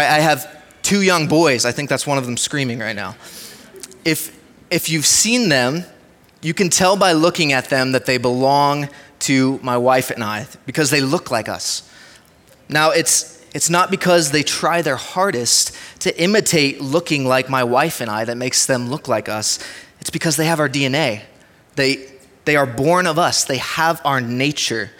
right, 0.00 0.10
I 0.10 0.20
have 0.20 0.64
two 0.82 1.02
young 1.02 1.28
boys. 1.28 1.64
I 1.64 1.72
think 1.72 1.88
that's 1.88 2.06
one 2.06 2.18
of 2.18 2.26
them 2.26 2.36
screaming 2.36 2.78
right 2.78 2.96
now. 2.96 3.14
If, 4.04 4.36
if 4.70 4.88
you've 4.88 5.06
seen 5.06 5.50
them, 5.50 5.84
you 6.42 6.54
can 6.54 6.70
tell 6.70 6.96
by 6.96 7.12
looking 7.12 7.52
at 7.52 7.68
them 7.68 7.92
that 7.92 8.06
they 8.06 8.18
belong 8.18 8.88
to 9.20 9.58
my 9.62 9.76
wife 9.76 10.10
and 10.10 10.24
I 10.24 10.46
because 10.64 10.90
they 10.90 11.00
look 11.00 11.30
like 11.30 11.48
us. 11.48 11.88
Now, 12.68 12.90
it's, 12.90 13.35
it's 13.56 13.70
not 13.70 13.90
because 13.90 14.32
they 14.32 14.42
try 14.42 14.82
their 14.82 14.96
hardest 14.96 15.74
to 16.00 16.22
imitate 16.22 16.82
looking 16.82 17.24
like 17.24 17.48
my 17.48 17.64
wife 17.64 18.02
and 18.02 18.10
I 18.10 18.26
that 18.26 18.36
makes 18.36 18.66
them 18.66 18.90
look 18.90 19.08
like 19.08 19.30
us. 19.30 19.58
It's 19.98 20.10
because 20.10 20.36
they 20.36 20.44
have 20.44 20.60
our 20.60 20.68
DNA. 20.68 21.22
They, 21.74 22.06
they 22.44 22.56
are 22.56 22.66
born 22.66 23.06
of 23.06 23.18
us, 23.18 23.46
they 23.46 23.56
have 23.56 24.02
our 24.04 24.20
nature. 24.20 24.90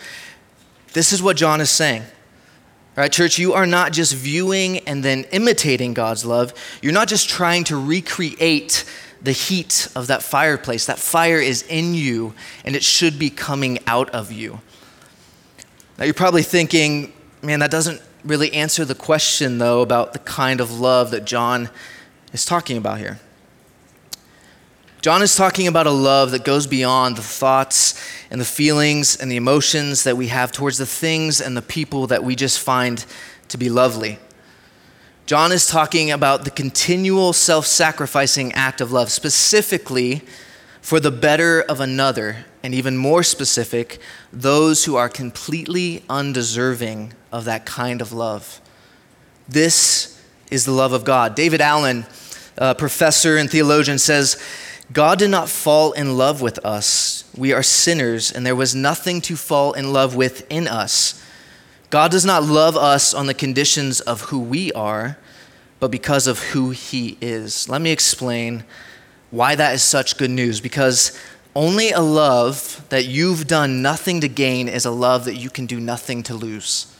This 0.94 1.12
is 1.12 1.22
what 1.22 1.36
John 1.36 1.60
is 1.60 1.68
saying. 1.68 2.00
All 2.00 3.02
right, 3.02 3.12
church, 3.12 3.38
you 3.38 3.52
are 3.52 3.66
not 3.66 3.92
just 3.92 4.14
viewing 4.14 4.78
and 4.88 5.04
then 5.04 5.24
imitating 5.32 5.92
God's 5.92 6.24
love. 6.24 6.54
You're 6.80 6.94
not 6.94 7.08
just 7.08 7.28
trying 7.28 7.64
to 7.64 7.76
recreate 7.76 8.86
the 9.20 9.32
heat 9.32 9.86
of 9.94 10.06
that 10.06 10.22
fireplace. 10.22 10.86
That 10.86 10.98
fire 10.98 11.40
is 11.40 11.60
in 11.64 11.92
you 11.92 12.32
and 12.64 12.74
it 12.74 12.82
should 12.82 13.18
be 13.18 13.28
coming 13.28 13.80
out 13.86 14.08
of 14.14 14.32
you. 14.32 14.62
Now, 15.98 16.06
you're 16.06 16.14
probably 16.14 16.42
thinking, 16.42 17.12
man, 17.42 17.60
that 17.60 17.70
doesn't 17.70 18.00
really 18.26 18.52
answer 18.52 18.84
the 18.84 18.94
question, 18.94 19.58
though, 19.58 19.80
about 19.80 20.12
the 20.12 20.18
kind 20.18 20.60
of 20.60 20.80
love 20.80 21.10
that 21.12 21.24
John 21.24 21.70
is 22.32 22.44
talking 22.44 22.76
about 22.76 22.98
here. 22.98 23.18
John 25.00 25.22
is 25.22 25.36
talking 25.36 25.68
about 25.68 25.86
a 25.86 25.92
love 25.92 26.32
that 26.32 26.44
goes 26.44 26.66
beyond 26.66 27.16
the 27.16 27.22
thoughts 27.22 27.94
and 28.28 28.40
the 28.40 28.44
feelings 28.44 29.16
and 29.16 29.30
the 29.30 29.36
emotions 29.36 30.02
that 30.02 30.16
we 30.16 30.26
have 30.28 30.50
towards 30.50 30.78
the 30.78 30.86
things 30.86 31.40
and 31.40 31.56
the 31.56 31.62
people 31.62 32.08
that 32.08 32.24
we 32.24 32.34
just 32.34 32.58
find 32.58 33.06
to 33.48 33.56
be 33.56 33.70
lovely. 33.70 34.18
John 35.26 35.52
is 35.52 35.68
talking 35.68 36.10
about 36.10 36.44
the 36.44 36.50
continual 36.50 37.32
self 37.32 37.66
sacrificing 37.66 38.52
act 38.52 38.80
of 38.80 38.90
love, 38.90 39.10
specifically 39.10 40.22
for 40.80 40.98
the 40.98 41.10
better 41.10 41.62
of 41.62 41.80
another, 41.80 42.44
and 42.66 42.74
even 42.74 42.96
more 42.96 43.22
specific, 43.22 44.00
those 44.32 44.84
who 44.86 44.96
are 44.96 45.08
completely 45.08 46.02
undeserving 46.10 47.12
of 47.30 47.44
that 47.44 47.64
kind 47.64 48.02
of 48.02 48.12
love. 48.12 48.60
This 49.48 50.20
is 50.50 50.64
the 50.64 50.72
love 50.72 50.92
of 50.92 51.04
God. 51.04 51.36
David 51.36 51.60
Allen, 51.60 52.06
professor 52.76 53.36
and 53.36 53.48
theologian, 53.48 54.00
says 54.00 54.36
God 54.92 55.20
did 55.20 55.30
not 55.30 55.48
fall 55.48 55.92
in 55.92 56.18
love 56.18 56.42
with 56.42 56.58
us. 56.64 57.24
We 57.36 57.52
are 57.52 57.62
sinners, 57.62 58.32
and 58.32 58.44
there 58.44 58.56
was 58.56 58.74
nothing 58.74 59.20
to 59.22 59.36
fall 59.36 59.72
in 59.72 59.92
love 59.92 60.16
with 60.16 60.44
in 60.50 60.66
us. 60.66 61.22
God 61.90 62.10
does 62.10 62.24
not 62.24 62.42
love 62.42 62.76
us 62.76 63.14
on 63.14 63.26
the 63.26 63.34
conditions 63.34 64.00
of 64.00 64.22
who 64.22 64.40
we 64.40 64.72
are, 64.72 65.18
but 65.78 65.92
because 65.92 66.26
of 66.26 66.40
who 66.40 66.70
He 66.70 67.16
is. 67.20 67.68
Let 67.68 67.80
me 67.80 67.92
explain 67.92 68.64
why 69.30 69.54
that 69.54 69.74
is 69.74 69.82
such 69.82 70.16
good 70.16 70.30
news. 70.30 70.60
Because 70.60 71.16
only 71.56 71.90
a 71.90 72.00
love 72.00 72.84
that 72.90 73.06
you've 73.06 73.46
done 73.46 73.80
nothing 73.80 74.20
to 74.20 74.28
gain 74.28 74.68
is 74.68 74.84
a 74.84 74.90
love 74.90 75.24
that 75.24 75.36
you 75.36 75.48
can 75.48 75.64
do 75.64 75.80
nothing 75.80 76.22
to 76.24 76.34
lose. 76.34 76.94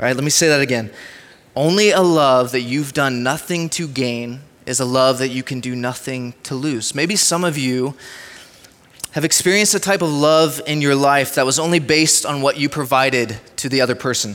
All 0.00 0.04
right, 0.04 0.16
let 0.16 0.24
me 0.24 0.30
say 0.30 0.48
that 0.48 0.60
again. 0.60 0.90
Only 1.54 1.92
a 1.92 2.00
love 2.00 2.50
that 2.50 2.62
you've 2.62 2.92
done 2.92 3.22
nothing 3.22 3.68
to 3.70 3.86
gain 3.86 4.40
is 4.66 4.80
a 4.80 4.84
love 4.84 5.18
that 5.18 5.28
you 5.28 5.44
can 5.44 5.60
do 5.60 5.76
nothing 5.76 6.34
to 6.42 6.56
lose. 6.56 6.92
Maybe 6.92 7.14
some 7.14 7.44
of 7.44 7.56
you 7.56 7.94
have 9.12 9.24
experienced 9.24 9.76
a 9.76 9.78
type 9.78 10.02
of 10.02 10.10
love 10.10 10.60
in 10.66 10.80
your 10.80 10.96
life 10.96 11.36
that 11.36 11.46
was 11.46 11.60
only 11.60 11.78
based 11.78 12.26
on 12.26 12.42
what 12.42 12.58
you 12.58 12.68
provided 12.68 13.38
to 13.58 13.68
the 13.68 13.80
other 13.80 13.94
person. 13.94 14.34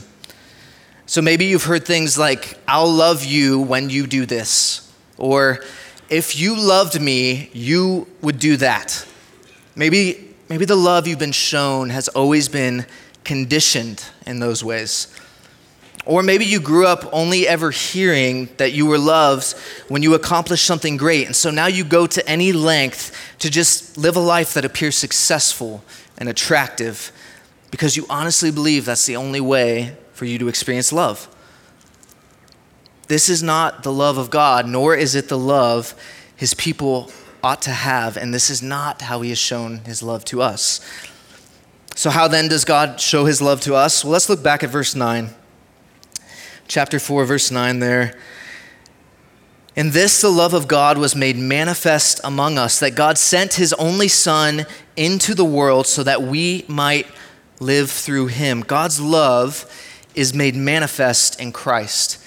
So 1.04 1.20
maybe 1.20 1.44
you've 1.44 1.64
heard 1.64 1.84
things 1.84 2.16
like, 2.16 2.58
I'll 2.66 2.90
love 2.90 3.26
you 3.26 3.60
when 3.60 3.90
you 3.90 4.06
do 4.06 4.24
this, 4.24 4.90
or 5.18 5.60
if 6.08 6.40
you 6.40 6.58
loved 6.58 6.98
me, 6.98 7.50
you 7.52 8.06
would 8.22 8.38
do 8.38 8.56
that. 8.56 9.04
Maybe, 9.74 10.34
maybe 10.48 10.64
the 10.64 10.76
love 10.76 11.06
you've 11.06 11.18
been 11.18 11.32
shown 11.32 11.90
has 11.90 12.08
always 12.08 12.48
been 12.48 12.86
conditioned 13.24 14.04
in 14.26 14.40
those 14.40 14.64
ways. 14.64 15.14
Or 16.06 16.22
maybe 16.22 16.44
you 16.44 16.60
grew 16.60 16.86
up 16.86 17.08
only 17.12 17.46
ever 17.46 17.70
hearing 17.70 18.48
that 18.56 18.72
you 18.72 18.86
were 18.86 18.98
loved 18.98 19.52
when 19.88 20.02
you 20.02 20.14
accomplished 20.14 20.64
something 20.64 20.96
great. 20.96 21.26
And 21.26 21.36
so 21.36 21.50
now 21.50 21.66
you 21.66 21.84
go 21.84 22.06
to 22.06 22.26
any 22.28 22.52
length 22.52 23.16
to 23.40 23.50
just 23.50 23.98
live 23.98 24.16
a 24.16 24.20
life 24.20 24.54
that 24.54 24.64
appears 24.64 24.96
successful 24.96 25.84
and 26.18 26.28
attractive 26.28 27.12
because 27.70 27.96
you 27.96 28.06
honestly 28.10 28.50
believe 28.50 28.84
that's 28.84 29.06
the 29.06 29.16
only 29.16 29.40
way 29.40 29.96
for 30.12 30.24
you 30.24 30.38
to 30.38 30.48
experience 30.48 30.92
love. 30.92 31.28
This 33.08 33.28
is 33.28 33.42
not 33.42 33.82
the 33.82 33.92
love 33.92 34.18
of 34.18 34.30
God, 34.30 34.66
nor 34.66 34.94
is 34.94 35.14
it 35.14 35.28
the 35.28 35.38
love 35.38 35.94
his 36.36 36.54
people 36.54 37.10
ought 37.42 37.62
to 37.62 37.70
have. 37.70 38.16
And 38.16 38.32
this 38.32 38.50
is 38.50 38.62
not 38.62 39.02
how 39.02 39.20
he 39.22 39.30
has 39.30 39.38
shown 39.38 39.78
his 39.78 40.02
love 40.02 40.24
to 40.26 40.42
us. 40.42 40.80
So, 41.94 42.10
how 42.10 42.28
then 42.28 42.48
does 42.48 42.64
God 42.64 43.00
show 43.00 43.24
his 43.24 43.42
love 43.42 43.60
to 43.62 43.74
us? 43.74 44.04
Well, 44.04 44.12
let's 44.12 44.28
look 44.28 44.42
back 44.42 44.62
at 44.62 44.70
verse 44.70 44.94
9 44.94 45.30
chapter 46.70 47.00
4, 47.00 47.24
verse 47.24 47.50
9 47.50 47.80
there. 47.80 48.16
In 49.74 49.90
this, 49.90 50.20
the 50.20 50.30
love 50.30 50.54
of 50.54 50.68
God 50.68 50.98
was 50.98 51.16
made 51.16 51.36
manifest 51.36 52.20
among 52.22 52.58
us, 52.58 52.78
that 52.78 52.94
God 52.94 53.18
sent 53.18 53.54
his 53.54 53.72
only 53.74 54.08
Son 54.08 54.66
into 54.96 55.34
the 55.34 55.44
world 55.44 55.86
so 55.86 56.02
that 56.04 56.22
we 56.22 56.64
might 56.68 57.06
live 57.58 57.90
through 57.90 58.28
him. 58.28 58.60
God's 58.60 59.00
love 59.00 59.68
is 60.14 60.32
made 60.32 60.54
manifest 60.54 61.40
in 61.40 61.50
Christ. 61.50 62.22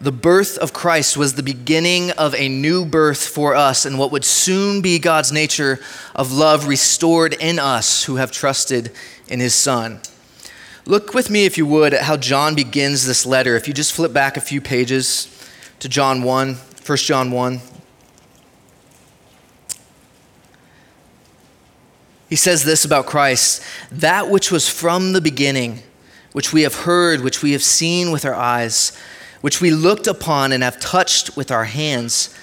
The 0.00 0.12
birth 0.12 0.56
of 0.58 0.72
Christ 0.72 1.16
was 1.16 1.34
the 1.34 1.42
beginning 1.42 2.12
of 2.12 2.32
a 2.36 2.48
new 2.48 2.84
birth 2.84 3.26
for 3.26 3.56
us 3.56 3.84
and 3.84 3.98
what 3.98 4.12
would 4.12 4.24
soon 4.24 4.80
be 4.80 5.00
God's 5.00 5.32
nature 5.32 5.80
of 6.14 6.32
love 6.32 6.68
restored 6.68 7.34
in 7.34 7.58
us 7.58 8.04
who 8.04 8.16
have 8.16 8.30
trusted 8.30 8.92
in 9.26 9.40
his 9.40 9.56
Son. 9.56 10.00
Look 10.86 11.14
with 11.14 11.30
me, 11.30 11.46
if 11.46 11.58
you 11.58 11.66
would, 11.66 11.92
at 11.92 12.02
how 12.02 12.16
John 12.16 12.54
begins 12.54 13.06
this 13.06 13.26
letter. 13.26 13.56
If 13.56 13.66
you 13.66 13.74
just 13.74 13.92
flip 13.92 14.12
back 14.12 14.36
a 14.36 14.40
few 14.40 14.60
pages 14.60 15.28
to 15.80 15.88
John 15.88 16.22
1, 16.22 16.54
1 16.54 16.98
John 16.98 17.32
1. 17.32 17.60
He 22.28 22.36
says 22.36 22.62
this 22.62 22.84
about 22.84 23.06
Christ 23.06 23.62
that 23.90 24.30
which 24.30 24.52
was 24.52 24.68
from 24.68 25.12
the 25.12 25.20
beginning, 25.20 25.82
which 26.32 26.52
we 26.52 26.62
have 26.62 26.74
heard, 26.74 27.22
which 27.22 27.42
we 27.42 27.52
have 27.52 27.62
seen 27.62 28.12
with 28.12 28.24
our 28.24 28.34
eyes, 28.34 28.92
which 29.40 29.60
we 29.60 29.70
looked 29.70 30.06
upon 30.06 30.52
and 30.52 30.62
have 30.62 30.80
touched 30.80 31.36
with 31.36 31.50
our 31.50 31.64
hands. 31.64 32.34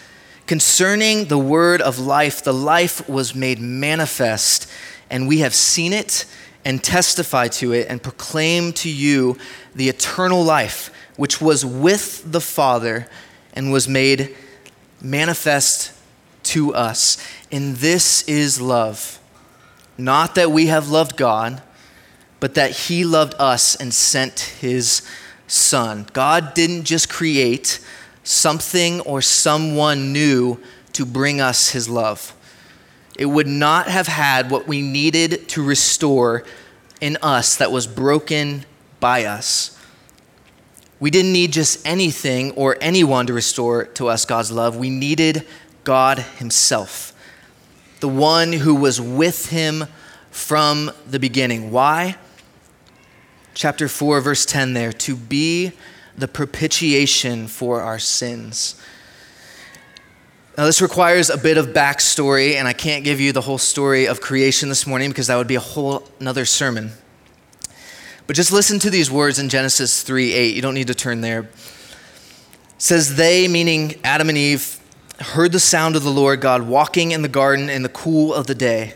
Concerning 0.48 1.26
the 1.26 1.38
word 1.38 1.82
of 1.82 2.00
life, 2.00 2.44
the 2.44 2.54
life 2.54 3.08
was 3.10 3.34
made 3.36 3.60
manifest, 3.60 4.70
and 5.10 5.28
we 5.28 5.40
have 5.40 5.54
seen 5.56 5.92
it 5.92 6.26
and 6.64 6.84
testify 6.84 7.48
to 7.48 7.74
it 7.74 7.88
and 7.90 8.02
proclaim 8.02 8.74
to 8.74 8.90
you 8.90 9.38
the 9.76 9.90
eternal 9.90 10.44
life 10.44 10.92
which 11.16 11.40
was 11.40 11.66
with 11.66 12.30
the 12.32 12.42
Father 12.42 13.08
and 13.54 13.72
was 13.72 13.88
made 13.88 14.36
manifest 15.02 15.94
to 16.44 16.74
us. 16.74 17.18
And 17.52 17.78
this 17.78 18.24
is 18.28 18.60
love. 18.60 19.20
Not 19.98 20.36
that 20.36 20.52
we 20.52 20.68
have 20.68 20.90
loved 20.90 21.16
God, 21.16 21.62
but 22.40 22.56
that 22.56 22.72
He 22.72 23.06
loved 23.06 23.34
us 23.40 23.76
and 23.76 23.94
sent 23.94 24.40
His 24.40 25.02
Son. 25.48 26.08
God 26.14 26.54
didn't 26.54 26.86
just 26.86 27.10
create 27.10 27.80
something 28.24 29.02
or 29.02 29.22
someone 29.22 30.12
new 30.12 30.60
to 30.94 31.06
bring 31.06 31.42
us 31.42 31.70
His 31.70 31.88
love 31.88 32.36
it 33.18 33.26
would 33.26 33.48
not 33.48 33.88
have 33.88 34.08
had 34.08 34.52
what 34.52 34.68
we 34.68 34.82
needed 34.82 35.48
to 35.50 35.64
restore 35.64 36.44
in 37.00 37.18
us 37.22 37.56
that 37.58 37.72
was 37.72 37.88
broken 37.88 38.66
by 39.00 39.26
us. 39.26 39.78
We 41.00 41.12
didn't 41.12 41.34
need 41.34 41.54
just 41.54 41.86
anything 41.86 42.52
or 42.52 42.78
anyone 42.82 43.28
to 43.28 43.34
restore 43.34 43.86
to 43.86 44.08
us 44.08 44.26
God's 44.26 44.52
love. 44.52 44.76
We 44.76 44.90
needed 44.90 45.46
God 45.84 46.20
Himself, 46.20 47.14
the 48.00 48.08
one 48.08 48.52
who 48.54 48.76
was 48.76 49.00
with 49.00 49.50
Him 49.50 49.86
from 50.32 50.92
the 51.08 51.20
beginning. 51.20 51.72
Why? 51.72 52.18
Chapter 53.56 53.88
4, 53.88 54.20
verse 54.20 54.46
10 54.46 54.74
there 54.74 54.92
to 54.92 55.16
be 55.16 55.72
the 56.18 56.28
propitiation 56.28 57.48
for 57.48 57.82
our 57.82 58.00
sins. 58.00 58.76
Now, 60.58 60.66
this 60.66 60.82
requires 60.82 61.30
a 61.30 61.38
bit 61.38 61.58
of 61.58 61.68
backstory, 61.68 62.56
and 62.56 62.68
I 62.68 62.74
can't 62.74 63.06
give 63.06 63.22
you 63.22 63.32
the 63.32 63.40
whole 63.40 63.58
story 63.58 64.08
of 64.08 64.20
creation 64.20 64.68
this 64.68 64.86
morning 64.86 65.10
because 65.10 65.28
that 65.28 65.38
would 65.38 65.48
be 65.48 65.56
a 65.56 65.62
whole 65.62 66.06
another 66.20 66.44
sermon. 66.44 66.92
But 68.28 68.36
just 68.36 68.52
listen 68.52 68.78
to 68.80 68.90
these 68.90 69.10
words 69.10 69.40
in 69.40 69.48
Genesis 69.48 70.04
3 70.04 70.34
8. 70.34 70.56
You 70.56 70.62
don't 70.62 70.74
need 70.74 70.88
to 70.88 70.96
turn 70.96 71.22
there. 71.22 71.42
It 71.44 71.50
says, 72.78 73.16
They, 73.16 73.48
meaning 73.48 74.02
Adam 74.04 74.28
and 74.28 74.38
Eve, 74.38 74.80
heard 75.22 75.54
the 75.54 75.62
sound 75.62 75.96
of 75.96 76.04
the 76.04 76.12
Lord 76.12 76.42
God 76.42 76.64
walking 76.64 77.12
in 77.12 77.22
the 77.22 77.30
garden 77.30 77.70
in 77.70 77.84
the 77.84 77.90
cool 77.90 78.34
of 78.34 78.48
the 78.48 78.56
day. 78.56 78.96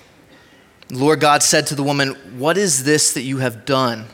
Lord 0.91 1.21
God 1.21 1.41
said 1.41 1.67
to 1.67 1.75
the 1.75 1.83
woman, 1.83 2.09
What 2.37 2.57
is 2.57 2.83
this 2.83 3.13
that 3.13 3.21
you 3.21 3.37
have 3.37 3.65
done? 3.65 4.07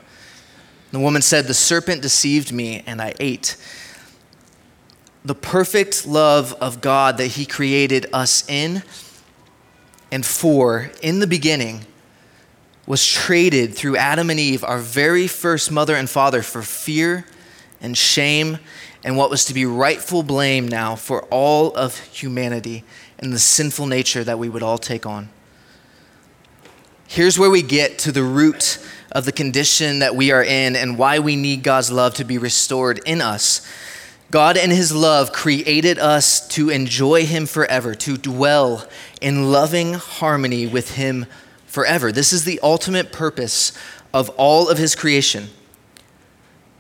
The 0.92 1.00
woman 1.00 1.24
said, 1.24 1.46
The 1.46 1.54
serpent 1.54 2.02
deceived 2.02 2.52
me, 2.52 2.84
and 2.86 3.02
I 3.02 3.14
ate. 3.20 3.58
The 5.26 5.36
perfect 5.36 6.06
love 6.06 6.54
of 6.62 6.80
God 6.80 7.18
that 7.18 7.28
He 7.28 7.46
created 7.46 8.06
us 8.14 8.48
in 8.48 8.84
and 10.12 10.26
for 10.26 10.92
in 11.02 11.20
the 11.20 11.28
beginning 11.28 11.86
was 12.86 13.06
traded 13.06 13.76
through 13.76 13.98
Adam 13.98 14.30
and 14.30 14.40
Eve, 14.40 14.64
our 14.64 14.80
very 14.80 15.28
first 15.28 15.72
mother 15.72 15.96
and 15.96 16.10
father, 16.10 16.42
for 16.42 16.62
fear 16.62 17.26
and 17.82 17.98
shame 17.98 18.60
and 19.04 19.18
what 19.18 19.30
was 19.30 19.46
to 19.46 19.54
be 19.54 19.66
rightful 19.66 20.24
blame 20.24 20.68
now 20.68 20.96
for 20.96 21.24
all 21.26 21.76
of 21.76 22.00
humanity 22.00 22.84
and 23.20 23.34
the 23.34 23.40
sinful 23.40 23.88
nature 23.88 24.24
that 24.24 24.40
we 24.40 24.48
would 24.48 24.64
all 24.64 24.78
take 24.78 25.06
on. 25.06 25.30
Here's 27.10 27.40
where 27.40 27.50
we 27.50 27.62
get 27.62 28.00
to 28.00 28.12
the 28.12 28.22
root 28.22 28.86
of 29.14 29.24
the 29.24 29.32
condition 29.32 30.00
that 30.00 30.18
we 30.18 30.32
are 30.32 30.44
in 30.44 30.76
and 30.76 30.98
why 30.98 31.20
we 31.20 31.38
need 31.38 31.64
God's 31.64 31.90
love 31.90 32.16
to 32.16 32.26
be 32.26 32.38
restored 32.38 33.00
in 33.06 33.22
us. 33.22 33.66
God, 34.30 34.58
and 34.58 34.74
His 34.74 34.94
love, 34.94 35.32
created 35.32 36.00
us 36.00 36.46
to 36.50 36.70
enjoy 36.70 37.26
Him 37.26 37.46
forever, 37.46 37.96
to 37.96 38.18
dwell 38.18 38.86
in 39.22 39.54
loving 39.54 39.94
harmony 39.94 40.68
with 40.68 40.96
Him 40.96 41.28
forever. 41.66 42.12
This 42.12 42.34
is 42.34 42.44
the 42.44 42.60
ultimate 42.62 43.14
purpose 43.14 43.72
of 44.14 44.30
all 44.32 44.68
of 44.68 44.78
His 44.78 44.94
creation. 44.94 45.48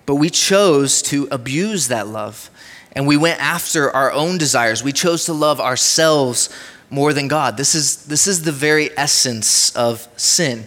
But 0.05 0.15
we 0.15 0.29
chose 0.29 1.01
to 1.03 1.29
abuse 1.31 1.88
that 1.88 2.05
love, 2.05 2.50
and 2.91 3.07
we 3.07 3.15
went 3.15 3.41
after 3.41 3.89
our 3.91 4.12
own 4.12 4.38
desires. 4.38 4.84
We 4.84 4.91
chose 4.91 5.24
to 5.25 5.34
love 5.34 5.62
ourselves 5.62 6.50
more 6.89 7.13
than 7.13 7.27
God. 7.27 7.58
This 7.58 7.75
is, 7.75 8.06
this 8.06 8.27
is 8.27 8.44
the 8.44 8.51
very 8.51 8.96
essence 8.98 9.75
of 9.75 10.08
sin. 10.15 10.65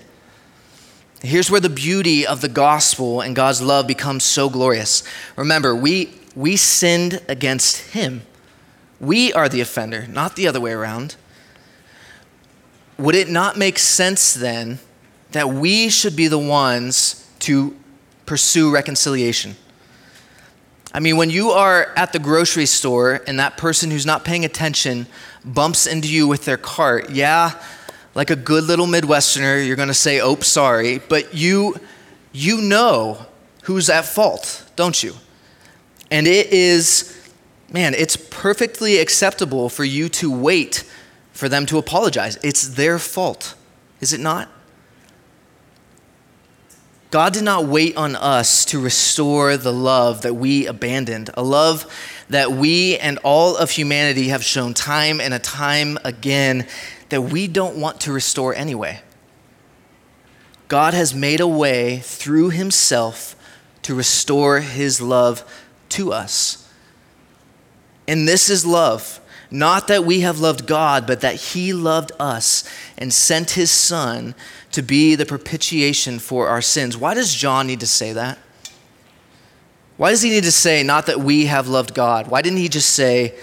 Here's 1.22 1.50
where 1.50 1.60
the 1.60 1.68
beauty 1.68 2.26
of 2.26 2.40
the 2.40 2.48
gospel 2.48 3.20
and 3.20 3.36
God's 3.36 3.60
love 3.60 3.86
becomes 3.86 4.24
so 4.24 4.48
glorious. 4.48 5.02
Remember, 5.36 5.74
we, 5.74 6.14
we 6.34 6.56
sinned 6.56 7.20
against 7.28 7.92
Him. 7.92 8.22
We 9.00 9.32
are 9.32 9.48
the 9.48 9.60
offender, 9.60 10.06
not 10.08 10.36
the 10.36 10.46
other 10.46 10.60
way 10.60 10.72
around. 10.72 11.16
Would 12.98 13.14
it 13.14 13.28
not 13.28 13.56
make 13.56 13.78
sense 13.78 14.34
then 14.34 14.78
that 15.32 15.48
we 15.48 15.88
should 15.88 16.16
be 16.16 16.28
the 16.28 16.38
ones 16.38 17.26
to 17.40 17.76
pursue 18.26 18.70
reconciliation? 18.70 19.56
I 20.92 21.00
mean, 21.00 21.16
when 21.16 21.30
you 21.30 21.50
are 21.50 21.92
at 21.96 22.12
the 22.12 22.18
grocery 22.18 22.66
store 22.66 23.20
and 23.26 23.38
that 23.38 23.56
person 23.56 23.90
who's 23.90 24.06
not 24.06 24.24
paying 24.24 24.44
attention 24.44 25.06
bumps 25.44 25.86
into 25.86 26.08
you 26.08 26.26
with 26.26 26.44
their 26.44 26.56
cart, 26.56 27.10
yeah, 27.10 27.60
like 28.14 28.30
a 28.30 28.36
good 28.36 28.64
little 28.64 28.86
Midwesterner, 28.86 29.64
you're 29.64 29.76
going 29.76 29.88
to 29.88 29.94
say, 29.94 30.20
"Oh, 30.20 30.36
sorry," 30.36 30.98
but 30.98 31.34
you 31.34 31.76
you 32.32 32.60
know 32.60 33.24
who's 33.62 33.88
at 33.88 34.04
fault, 34.04 34.64
don't 34.74 35.00
you? 35.02 35.14
And 36.10 36.26
it 36.26 36.52
is 36.52 37.16
man, 37.72 37.94
it's 37.94 38.16
perfectly 38.16 38.98
acceptable 38.98 39.68
for 39.68 39.84
you 39.84 40.08
to 40.08 40.30
wait 40.30 40.84
for 41.32 41.48
them 41.48 41.66
to 41.66 41.78
apologize. 41.78 42.36
It's 42.42 42.68
their 42.68 42.98
fault. 42.98 43.54
Is 44.00 44.12
it 44.12 44.20
not? 44.20 44.48
God 47.10 47.32
did 47.32 47.42
not 47.42 47.66
wait 47.66 47.96
on 47.96 48.14
us 48.14 48.64
to 48.66 48.80
restore 48.80 49.56
the 49.56 49.72
love 49.72 50.22
that 50.22 50.34
we 50.34 50.66
abandoned, 50.66 51.30
a 51.34 51.42
love 51.42 51.84
that 52.28 52.52
we 52.52 52.96
and 52.98 53.18
all 53.24 53.56
of 53.56 53.72
humanity 53.72 54.28
have 54.28 54.44
shown 54.44 54.74
time 54.74 55.20
and 55.20 55.34
a 55.34 55.40
time 55.40 55.98
again 56.04 56.68
that 57.08 57.22
we 57.22 57.48
don't 57.48 57.76
want 57.76 58.00
to 58.02 58.12
restore 58.12 58.54
anyway. 58.54 59.00
God 60.68 60.94
has 60.94 61.12
made 61.12 61.40
a 61.40 61.48
way 61.48 61.98
through 61.98 62.50
Himself 62.50 63.34
to 63.82 63.92
restore 63.92 64.60
His 64.60 65.00
love 65.00 65.42
to 65.90 66.12
us. 66.12 66.72
And 68.06 68.28
this 68.28 68.48
is 68.48 68.64
love. 68.64 69.20
Not 69.50 69.88
that 69.88 70.04
we 70.04 70.20
have 70.20 70.38
loved 70.38 70.66
God, 70.66 71.06
but 71.06 71.22
that 71.22 71.34
He 71.34 71.72
loved 71.72 72.12
us 72.18 72.64
and 72.96 73.12
sent 73.12 73.52
His 73.52 73.70
Son 73.70 74.34
to 74.72 74.82
be 74.82 75.14
the 75.14 75.26
propitiation 75.26 76.18
for 76.18 76.48
our 76.48 76.62
sins. 76.62 76.96
Why 76.96 77.14
does 77.14 77.34
John 77.34 77.66
need 77.66 77.80
to 77.80 77.86
say 77.86 78.12
that? 78.12 78.38
Why 79.96 80.10
does 80.10 80.22
he 80.22 80.30
need 80.30 80.44
to 80.44 80.52
say, 80.52 80.82
not 80.82 81.06
that 81.06 81.20
we 81.20 81.44
have 81.44 81.68
loved 81.68 81.92
God? 81.92 82.28
Why 82.28 82.40
didn't 82.40 82.60
he 82.60 82.70
just 82.70 82.90
say, 82.90 83.34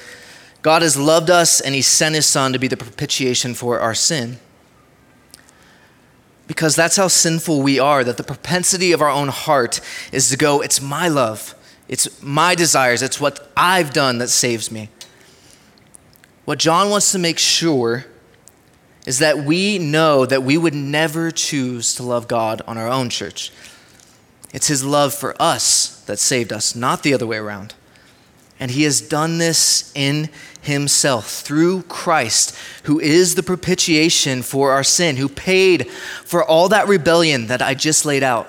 God 0.62 0.82
has 0.82 0.98
loved 0.98 1.30
us 1.30 1.62
and 1.62 1.76
he 1.76 1.82
sent 1.82 2.16
his 2.16 2.26
son 2.26 2.52
to 2.52 2.60
be 2.60 2.68
the 2.68 2.76
propitiation 2.76 3.54
for 3.54 3.80
our 3.80 3.94
sin. 3.94 4.38
Because 6.48 6.76
that's 6.76 6.96
how 6.96 7.10
sinful 7.10 7.62
we 7.62 7.80
are, 7.80 8.04
that 8.04 8.18
the 8.18 8.24
propensity 8.24 8.92
of 8.92 9.02
our 9.02 9.10
own 9.10 9.28
heart 9.28 9.82
is 10.12 10.30
to 10.30 10.36
go, 10.38 10.62
it's 10.62 10.82
my 10.82 11.08
love, 11.08 11.56
it's 11.88 12.22
my 12.24 12.56
desires, 12.56 13.02
it's 13.02 13.22
what 13.22 13.52
I've 13.56 13.94
done 13.94 14.18
that 14.18 14.30
saves 14.30 14.72
me. 14.72 14.90
What 16.48 16.60
John 16.60 16.90
wants 16.90 17.12
to 17.12 17.20
make 17.20 17.40
sure 17.40 18.06
is 19.06 19.20
that 19.20 19.40
we 19.40 19.78
know 19.80 20.26
that 20.26 20.44
we 20.44 20.58
would 20.58 20.74
never 20.74 21.30
choose 21.30 21.94
to 21.96 22.04
love 22.04 22.30
God 22.30 22.62
on 22.66 22.78
our 22.78 22.88
own 22.88 23.10
church. 23.10 23.52
It's 24.54 24.68
his 24.68 24.82
love 24.82 25.14
for 25.14 25.36
us 25.42 26.00
that 26.06 26.20
saved 26.20 26.54
us, 26.54 26.74
not 26.74 27.04
the 27.04 27.14
other 27.14 27.28
way 27.28 27.36
around. 27.36 27.74
And 28.62 28.72
he 28.72 28.84
has 28.84 29.02
done 29.02 29.40
this 29.40 29.92
in 29.94 30.30
himself 30.62 31.30
through 31.30 31.82
Christ, 31.84 32.58
who 32.84 32.98
is 32.98 33.36
the 33.36 33.44
propitiation 33.44 34.42
for 34.42 34.72
our 34.72 34.86
sin, 34.86 35.18
who 35.18 35.28
paid 35.28 35.92
for 36.24 36.42
all 36.42 36.70
that 36.70 36.88
rebellion 36.88 37.48
that 37.48 37.62
I 37.62 37.74
just 37.74 38.06
laid 38.06 38.24
out. 38.24 38.48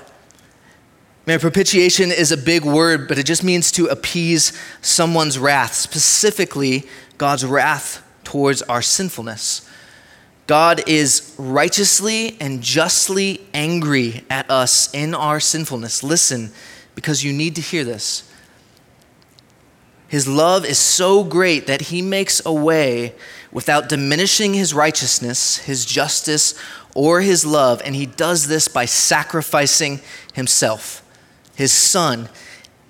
Man, 1.27 1.41
propitiation 1.41 2.13
is 2.13 2.31
a 2.31 2.37
big 2.37 2.65
word, 2.65 3.09
but 3.09 3.19
it 3.19 3.27
just 3.27 3.43
means 3.43 3.73
to 3.73 3.87
appease 3.87 4.57
someone's 4.83 5.37
wrath, 5.37 5.75
specifically 5.75 6.89
God's 7.19 7.45
wrath 7.45 8.03
towards 8.25 8.63
our 8.63 8.83
sinfulness. 8.83 9.69
God 10.47 10.83
is 10.89 11.35
righteously 11.37 12.39
and 12.41 12.63
justly 12.63 13.47
angry 13.53 14.25
at 14.31 14.51
us 14.51 14.93
in 14.95 15.15
our 15.15 15.41
sinfulness. 15.41 16.03
Listen, 16.03 16.53
because 16.95 17.23
you 17.23 17.33
need 17.33 17.55
to 17.57 17.61
hear 17.61 17.85
this. 17.85 18.33
His 20.09 20.27
love 20.27 20.65
is 20.65 20.79
so 20.79 21.23
great 21.23 21.67
that 21.67 21.83
he 21.83 22.01
makes 22.01 22.41
a 22.47 22.53
way 22.53 23.15
without 23.53 23.91
diminishing 23.91 24.55
his 24.55 24.73
righteousness, 24.73 25.59
his 25.59 25.85
justice, 25.85 26.55
or 26.95 27.21
his 27.21 27.45
love. 27.45 27.83
And 27.85 27.95
he 27.95 28.07
does 28.07 28.47
this 28.47 28.69
by 28.69 28.87
sacrificing 28.87 30.01
himself, 30.33 31.03
his 31.55 31.73
son. 31.73 32.31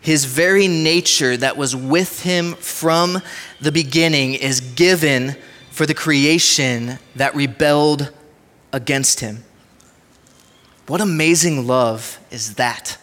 His 0.08 0.24
very 0.24 0.68
nature 0.68 1.36
that 1.36 1.58
was 1.58 1.76
with 1.76 2.22
him 2.22 2.54
from 2.54 3.20
the 3.60 3.70
beginning 3.70 4.32
is 4.32 4.62
given 4.62 5.36
for 5.70 5.84
the 5.84 5.92
creation 5.92 6.98
that 7.14 7.34
rebelled 7.34 8.10
against 8.72 9.20
him. 9.20 9.44
What 10.86 11.02
amazing 11.02 11.66
love 11.66 12.18
is 12.30 12.54
that? 12.54 12.96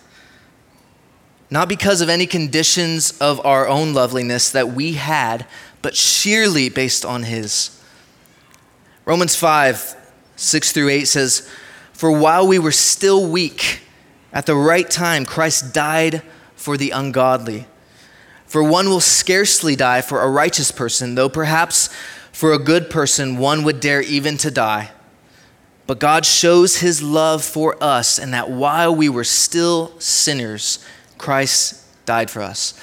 not 1.52 1.70
because 1.70 2.02
of 2.02 2.10
any 2.10 2.26
conditions 2.26 3.16
of 3.20 3.46
our 3.46 3.68
own 3.68 3.94
loveliness 3.94 4.50
that 4.50 4.70
we 4.70 4.94
had, 4.94 5.46
but 5.84 5.96
sheerly 5.96 6.70
based 6.70 7.06
on 7.06 7.22
His. 7.22 7.80
Romans 9.06 9.36
5 9.36 9.96
6 10.38 10.72
through 10.72 10.90
8 10.90 11.06
says, 11.06 11.48
For 11.94 12.12
while 12.12 12.48
we 12.48 12.58
were 12.58 12.72
still 12.72 13.30
weak, 13.30 13.82
at 14.34 14.48
the 14.48 14.56
right 14.56 14.90
time, 14.90 15.24
Christ 15.24 15.72
died 15.72 16.24
for 16.66 16.78
the 16.78 16.90
ungodly. 16.90 17.68
For 18.48 18.64
one 18.64 18.90
will 18.90 19.00
scarcely 19.00 19.76
die 19.76 20.02
for 20.02 20.24
a 20.24 20.30
righteous 20.32 20.72
person, 20.72 21.14
though 21.14 21.30
perhaps 21.30 21.92
for 22.32 22.54
a 22.54 22.58
good 22.58 22.90
person 22.90 23.38
one 23.38 23.64
would 23.64 23.80
dare 23.80 24.02
even 24.02 24.36
to 24.38 24.50
die. 24.50 24.90
But 25.86 26.00
God 26.00 26.26
shows 26.26 26.78
his 26.78 27.04
love 27.04 27.44
for 27.44 27.82
us, 27.84 28.18
and 28.18 28.34
that 28.34 28.50
while 28.50 28.96
we 28.96 29.10
were 29.10 29.24
still 29.24 29.94
sinners, 30.00 30.84
Christ 31.20 31.86
died 32.08 32.32
for 32.32 32.42
us. 32.42 32.74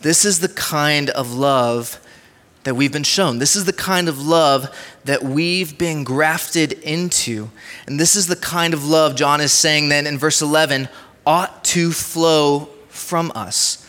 This 0.00 0.24
is 0.24 0.40
the 0.40 0.48
kind 0.48 1.10
of 1.10 1.34
love 1.34 2.00
that 2.64 2.74
we've 2.74 2.92
been 2.92 3.04
shown. 3.04 3.38
This 3.38 3.54
is 3.54 3.66
the 3.66 3.72
kind 3.74 4.08
of 4.08 4.26
love 4.26 4.74
that 5.04 5.22
we've 5.22 5.76
been 5.76 6.04
grafted 6.04 6.72
into. 6.72 7.50
And 7.86 8.00
this 8.00 8.16
is 8.16 8.26
the 8.28 8.34
kind 8.34 8.72
of 8.72 8.82
love, 8.82 9.14
John 9.14 9.42
is 9.42 9.52
saying 9.52 9.90
then 9.90 10.06
in 10.06 10.16
verse 10.16 10.40
11, 10.40 10.88
ought 11.26 11.64
to 11.64 11.90
flow 11.90 12.68
from 12.88 13.32
us. 13.34 13.82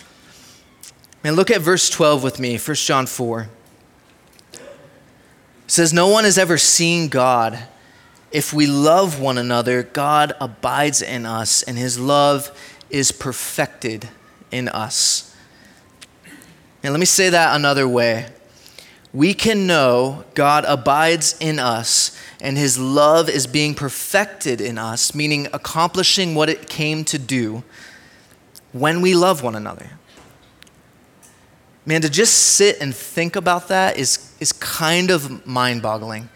And 1.24 1.36
look 1.36 1.52
at 1.52 1.62
verse 1.62 1.90
12 1.90 2.24
with 2.24 2.40
me, 2.40 2.58
1 2.58 2.76
John 2.76 3.06
4. 3.06 3.50
It 4.54 4.60
says, 5.68 5.94
No 5.94 6.08
one 6.08 6.24
has 6.24 6.38
ever 6.38 6.58
seen 6.58 7.08
God. 7.10 7.60
If 8.32 8.54
we 8.54 8.66
love 8.66 9.20
one 9.20 9.38
another, 9.38 9.84
God 9.84 10.34
abides 10.42 11.02
in 11.02 11.26
us, 11.26 11.64
and 11.64 11.78
his 11.78 12.00
love 12.00 12.52
is 12.90 13.12
perfected 13.12 14.10
in 14.52 14.68
us. 14.70 15.36
And 16.84 16.94
let 16.94 17.00
me 17.00 17.06
say 17.06 17.30
that 17.30 17.56
another 17.56 17.88
way. 17.88 18.28
We 19.18 19.34
can 19.34 19.66
know 19.66 20.26
God 20.36 20.64
abides 20.68 21.36
in 21.40 21.58
us 21.58 22.16
and 22.40 22.56
his 22.56 22.78
love 22.78 23.30
is 23.30 23.48
being 23.48 23.74
perfected 23.74 24.62
in 24.62 24.78
us, 24.78 25.16
meaning 25.16 25.48
accomplishing 25.54 26.36
what 26.36 26.50
it 26.50 26.70
came 26.70 27.04
to 27.06 27.18
do 27.18 27.64
when 28.74 29.02
we 29.02 29.16
love 29.16 29.42
one 29.42 29.56
another. 29.56 29.90
Man, 31.84 32.02
to 32.02 32.12
just 32.12 32.36
sit 32.36 32.80
and 32.80 32.96
think 32.96 33.36
about 33.36 33.70
that 33.70 33.98
is, 33.98 34.36
is 34.40 34.54
kind 34.54 35.10
of 35.10 35.48
mind 35.48 35.82
boggling. 35.82 36.30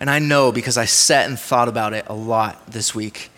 And 0.00 0.10
I 0.10 0.18
know 0.18 0.50
because 0.50 0.76
I 0.76 0.84
sat 0.84 1.28
and 1.28 1.38
thought 1.38 1.68
about 1.68 1.92
it 1.92 2.06
a 2.08 2.14
lot 2.14 2.72
this 2.72 2.92
week. 2.92 3.30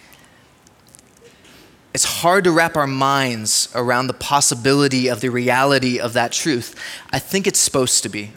It's 1.92 2.04
hard 2.22 2.44
to 2.44 2.52
wrap 2.52 2.74
our 2.74 2.86
minds 2.86 3.68
around 3.74 4.06
the 4.06 4.14
possibility 4.14 5.08
of 5.08 5.20
the 5.20 5.28
reality 5.28 6.00
of 6.00 6.14
that 6.14 6.32
truth. 6.32 6.74
I 7.12 7.18
think 7.18 7.46
it's 7.46 7.58
supposed 7.58 8.02
to 8.04 8.08
be. 8.08 8.32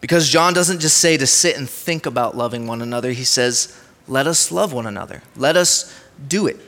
Because 0.00 0.28
John 0.28 0.54
doesn't 0.54 0.80
just 0.80 0.96
say 0.96 1.16
to 1.16 1.26
sit 1.26 1.56
and 1.56 1.68
think 1.68 2.06
about 2.06 2.36
loving 2.36 2.66
one 2.66 2.80
another, 2.80 3.12
he 3.12 3.24
says, 3.24 3.76
let 4.08 4.26
us 4.26 4.50
love 4.50 4.72
one 4.72 4.86
another. 4.86 5.22
Let 5.36 5.56
us 5.56 5.94
do 6.26 6.46
it. 6.46 6.58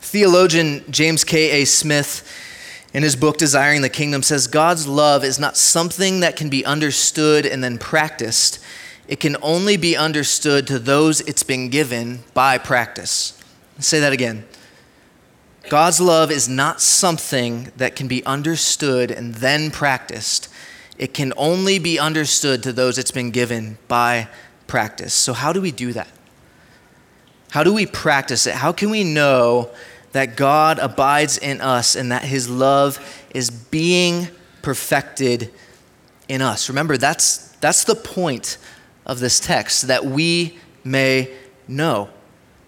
Theologian 0.00 0.84
James 0.90 1.24
K.A. 1.24 1.64
Smith, 1.64 2.28
in 2.94 3.02
his 3.02 3.16
book 3.16 3.38
Desiring 3.38 3.82
the 3.82 3.88
Kingdom, 3.88 4.22
says 4.22 4.46
God's 4.46 4.86
love 4.86 5.24
is 5.24 5.38
not 5.38 5.56
something 5.56 6.20
that 6.20 6.36
can 6.36 6.48
be 6.48 6.64
understood 6.64 7.44
and 7.44 7.62
then 7.62 7.78
practiced. 7.78 8.58
It 9.08 9.20
can 9.20 9.36
only 9.42 9.76
be 9.76 9.96
understood 9.96 10.66
to 10.68 10.78
those 10.78 11.20
it's 11.22 11.42
been 11.42 11.68
given 11.68 12.20
by 12.34 12.58
practice. 12.58 13.38
Say 13.78 14.00
that 14.00 14.12
again. 14.12 14.46
God's 15.68 16.00
love 16.00 16.30
is 16.30 16.48
not 16.48 16.80
something 16.80 17.72
that 17.76 17.96
can 17.96 18.08
be 18.08 18.24
understood 18.24 19.10
and 19.10 19.34
then 19.34 19.70
practiced. 19.70 20.48
It 20.98 21.14
can 21.14 21.32
only 21.36 21.78
be 21.78 21.98
understood 21.98 22.62
to 22.64 22.72
those 22.72 22.98
it's 22.98 23.10
been 23.10 23.30
given 23.30 23.78
by 23.88 24.28
practice. 24.66 25.14
So, 25.14 25.32
how 25.32 25.52
do 25.52 25.60
we 25.60 25.70
do 25.70 25.92
that? 25.92 26.08
How 27.50 27.62
do 27.64 27.74
we 27.74 27.86
practice 27.86 28.46
it? 28.46 28.54
How 28.54 28.72
can 28.72 28.90
we 28.90 29.04
know 29.04 29.70
that 30.12 30.36
God 30.36 30.78
abides 30.78 31.36
in 31.36 31.60
us 31.60 31.96
and 31.96 32.10
that 32.10 32.24
his 32.24 32.48
love 32.48 32.98
is 33.34 33.50
being 33.50 34.28
perfected 34.62 35.52
in 36.28 36.40
us? 36.40 36.68
Remember, 36.70 36.96
that's, 36.96 37.48
that's 37.56 37.84
the 37.84 37.94
point 37.94 38.56
of 39.04 39.20
this 39.20 39.38
text, 39.38 39.88
that 39.88 40.04
we 40.04 40.58
may 40.84 41.30
know. 41.68 42.08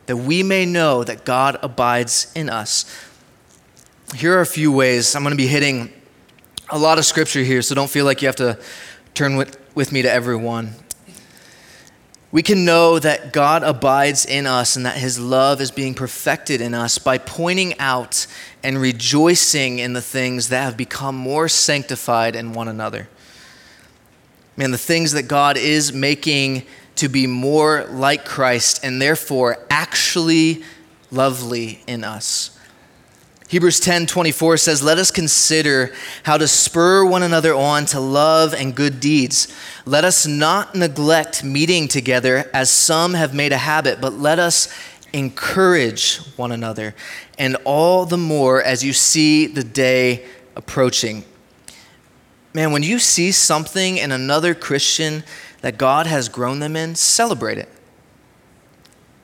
That 0.07 0.19
we 0.19 0.43
may 0.43 0.67
know 0.67 1.03
that 1.05 1.25
God 1.25 1.57
abides 1.63 2.31
in 2.35 2.51
us. 2.51 2.85
Here 4.15 4.37
are 4.37 4.43
a 4.43 4.47
few 4.47 4.71
ways 4.71 5.15
I'm 5.17 5.23
going 5.23 5.33
to 5.33 5.37
be 5.37 5.47
hitting 5.47 5.93
a 6.71 6.79
lot 6.79 6.99
of 6.99 7.05
scripture 7.05 7.43
here, 7.43 7.63
so 7.63 7.75
don't 7.75 7.91
feel 7.91 8.05
like 8.05 8.23
you 8.23 8.29
have 8.29 8.37
to 8.37 8.59
turn 9.13 9.37
with, 9.37 9.59
with 9.75 9.93
me 9.93 10.03
to 10.03 10.11
every 10.11 10.37
one. 10.37 10.75
We 12.33 12.43
can 12.43 12.65
know 12.65 12.99
that 12.99 13.33
God 13.33 13.63
abides 13.63 14.27
in 14.27 14.47
us 14.47 14.75
and 14.75 14.85
that 14.87 14.97
his 14.97 15.21
love 15.21 15.61
is 15.61 15.71
being 15.71 15.95
perfected 15.95 16.61
in 16.61 16.75
us 16.75 16.99
by 16.99 17.17
pointing 17.17 17.79
out 17.79 18.27
and 18.65 18.81
rejoicing 18.81 19.79
in 19.79 19.93
the 19.93 20.03
things 20.03 20.49
that 20.49 20.65
have 20.65 20.77
become 20.77 21.15
more 21.15 21.49
sanctified 21.49 22.35
in 22.35 22.53
one 22.53 22.67
another. 22.67 23.09
Man, 24.57 24.73
the 24.73 24.79
things 24.79 25.13
that 25.13 25.29
God 25.29 25.57
is 25.57 25.93
making 25.93 26.65
to 26.97 27.09
be 27.09 27.29
more 27.29 27.85
like 27.91 28.25
Christ 28.25 28.85
and 28.85 29.01
therefore 29.01 29.59
actually 29.71 30.65
lovely 31.13 31.83
in 31.87 32.03
us. 32.03 32.54
Hebrews 33.49 33.79
10 33.81 34.07
24 34.07 34.57
says, 34.57 34.83
Let 34.83 34.99
us 34.99 35.11
consider 35.11 35.95
how 36.23 36.39
to 36.39 36.49
spur 36.49 37.05
one 37.05 37.23
another 37.23 37.55
on 37.55 37.85
to 37.87 38.01
love 38.01 38.55
and 38.55 38.75
good 38.75 39.01
deeds. 39.01 39.55
Let 39.85 40.05
us 40.05 40.27
not 40.27 40.75
neglect 40.75 41.45
meeting 41.45 41.87
together 41.87 42.51
as 42.55 42.71
some 42.71 43.15
have 43.15 43.35
made 43.35 43.53
a 43.53 43.59
habit, 43.59 44.01
but 44.01 44.15
let 44.15 44.39
us 44.39 44.73
encourage 45.13 46.17
one 46.37 46.51
another, 46.51 46.95
and 47.39 47.57
all 47.65 48.05
the 48.05 48.17
more 48.17 48.61
as 48.63 48.83
you 48.83 48.93
see 48.93 49.47
the 49.47 49.63
day 49.63 50.27
approaching. 50.57 51.25
Man, 52.53 52.73
when 52.73 52.83
you 52.83 52.99
see 52.99 53.31
something 53.31 53.97
in 53.97 54.11
another 54.11 54.55
Christian 54.55 55.23
that 55.61 55.77
God 55.77 56.07
has 56.07 56.29
grown 56.29 56.61
them 56.61 56.77
in, 56.77 56.95
celebrate 56.95 57.59
it. 57.59 57.69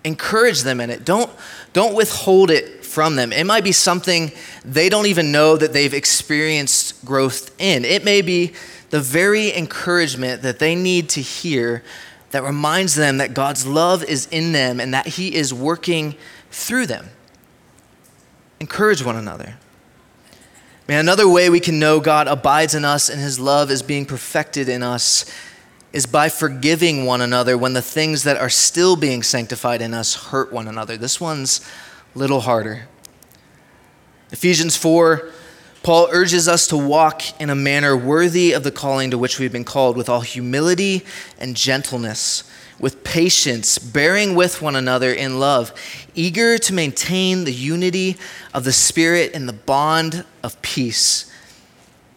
Encourage 0.04 0.62
them 0.62 0.80
in 0.80 0.90
it. 0.90 1.04
Don't, 1.04 1.30
don't 1.72 1.94
withhold 1.94 2.50
it 2.50 2.79
from 2.90 3.16
them. 3.16 3.33
It 3.33 3.44
might 3.44 3.64
be 3.64 3.72
something 3.72 4.33
they 4.64 4.88
don't 4.88 5.07
even 5.07 5.33
know 5.33 5.57
that 5.57 5.72
they've 5.72 5.94
experienced 5.94 7.05
growth 7.05 7.55
in. 7.59 7.85
It 7.85 8.05
may 8.05 8.20
be 8.20 8.53
the 8.90 9.00
very 9.00 9.57
encouragement 9.57 10.42
that 10.42 10.59
they 10.59 10.74
need 10.74 11.09
to 11.11 11.22
hear 11.22 11.83
that 12.33 12.42
reminds 12.42 12.94
them 12.94 13.18
that 13.18 13.35
God's 13.35 13.66
love 13.66 14.05
is 14.05 14.26
in 14.26 14.53
them 14.53 14.81
and 14.81 14.92
that 14.94 15.07
He 15.07 15.35
is 15.35 15.55
working 15.55 16.16
through 16.50 16.87
them. 16.87 17.11
Encourage 18.59 19.05
one 19.05 19.16
another. 19.16 19.57
Man, 20.88 21.00
another 21.00 21.29
way 21.29 21.48
we 21.50 21.61
can 21.61 21.79
know 21.79 22.00
God 22.00 22.26
abides 22.26 22.74
in 22.74 22.85
us 22.85 23.09
and 23.09 23.20
His 23.20 23.38
love 23.38 23.70
is 23.70 23.83
being 23.83 24.07
perfected 24.07 24.68
in 24.68 24.83
us 24.83 25.24
is 25.92 26.07
by 26.07 26.29
forgiving 26.29 27.05
one 27.05 27.20
another 27.20 27.59
when 27.59 27.72
the 27.72 27.83
things 27.83 28.22
that 28.24 28.37
are 28.37 28.50
still 28.50 28.96
being 28.96 29.22
sanctified 29.22 29.83
in 29.83 29.94
us 29.94 30.14
hurt 30.14 30.53
one 30.53 30.68
another. 30.68 30.96
This 30.96 31.20
one's 31.20 31.61
little 32.14 32.40
harder. 32.40 32.88
Ephesians 34.31 34.77
4, 34.77 35.31
Paul 35.83 36.09
urges 36.12 36.46
us 36.46 36.66
to 36.68 36.77
walk 36.77 37.23
in 37.40 37.51
a 37.51 37.55
manner 37.55 37.96
worthy 37.96 38.53
of 38.53 38.64
the 38.64 38.70
calling 38.70 39.11
to 39.11 39.18
which 39.18 39.38
we've 39.38 39.53
been 39.53 39.64
called, 39.64 39.96
with 39.96 40.09
all 40.09 40.20
humility 40.20 41.05
and 41.38 41.57
gentleness, 41.57 42.44
with 42.79 43.03
patience, 43.03 43.79
bearing 43.79 44.35
with 44.35 44.61
one 44.61 44.77
another 44.77 45.12
in 45.12 45.38
love, 45.38 45.73
eager 46.14 46.59
to 46.59 46.75
maintain 46.75 47.44
the 47.44 47.53
unity 47.53 48.16
of 48.53 48.64
the 48.64 48.73
Spirit 48.73 49.33
in 49.33 49.46
the 49.46 49.53
bond 49.53 50.25
of 50.42 50.61
peace. 50.62 51.31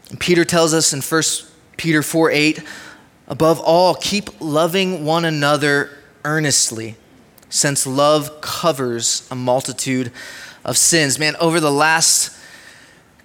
And 0.09 0.19
Peter 0.19 0.45
tells 0.45 0.73
us 0.73 0.93
in 0.93 1.01
1 1.01 1.23
Peter 1.77 2.03
4 2.03 2.31
8, 2.31 2.63
above 3.27 3.59
all, 3.59 3.95
keep 3.95 4.29
loving 4.41 5.05
one 5.05 5.25
another 5.25 5.89
earnestly 6.25 6.95
since 7.53 7.85
love 7.85 8.41
covers 8.41 9.27
a 9.29 9.35
multitude 9.35 10.11
of 10.65 10.75
sins. 10.75 11.19
Man, 11.19 11.35
over 11.35 11.59
the 11.59 11.69
last 11.69 12.35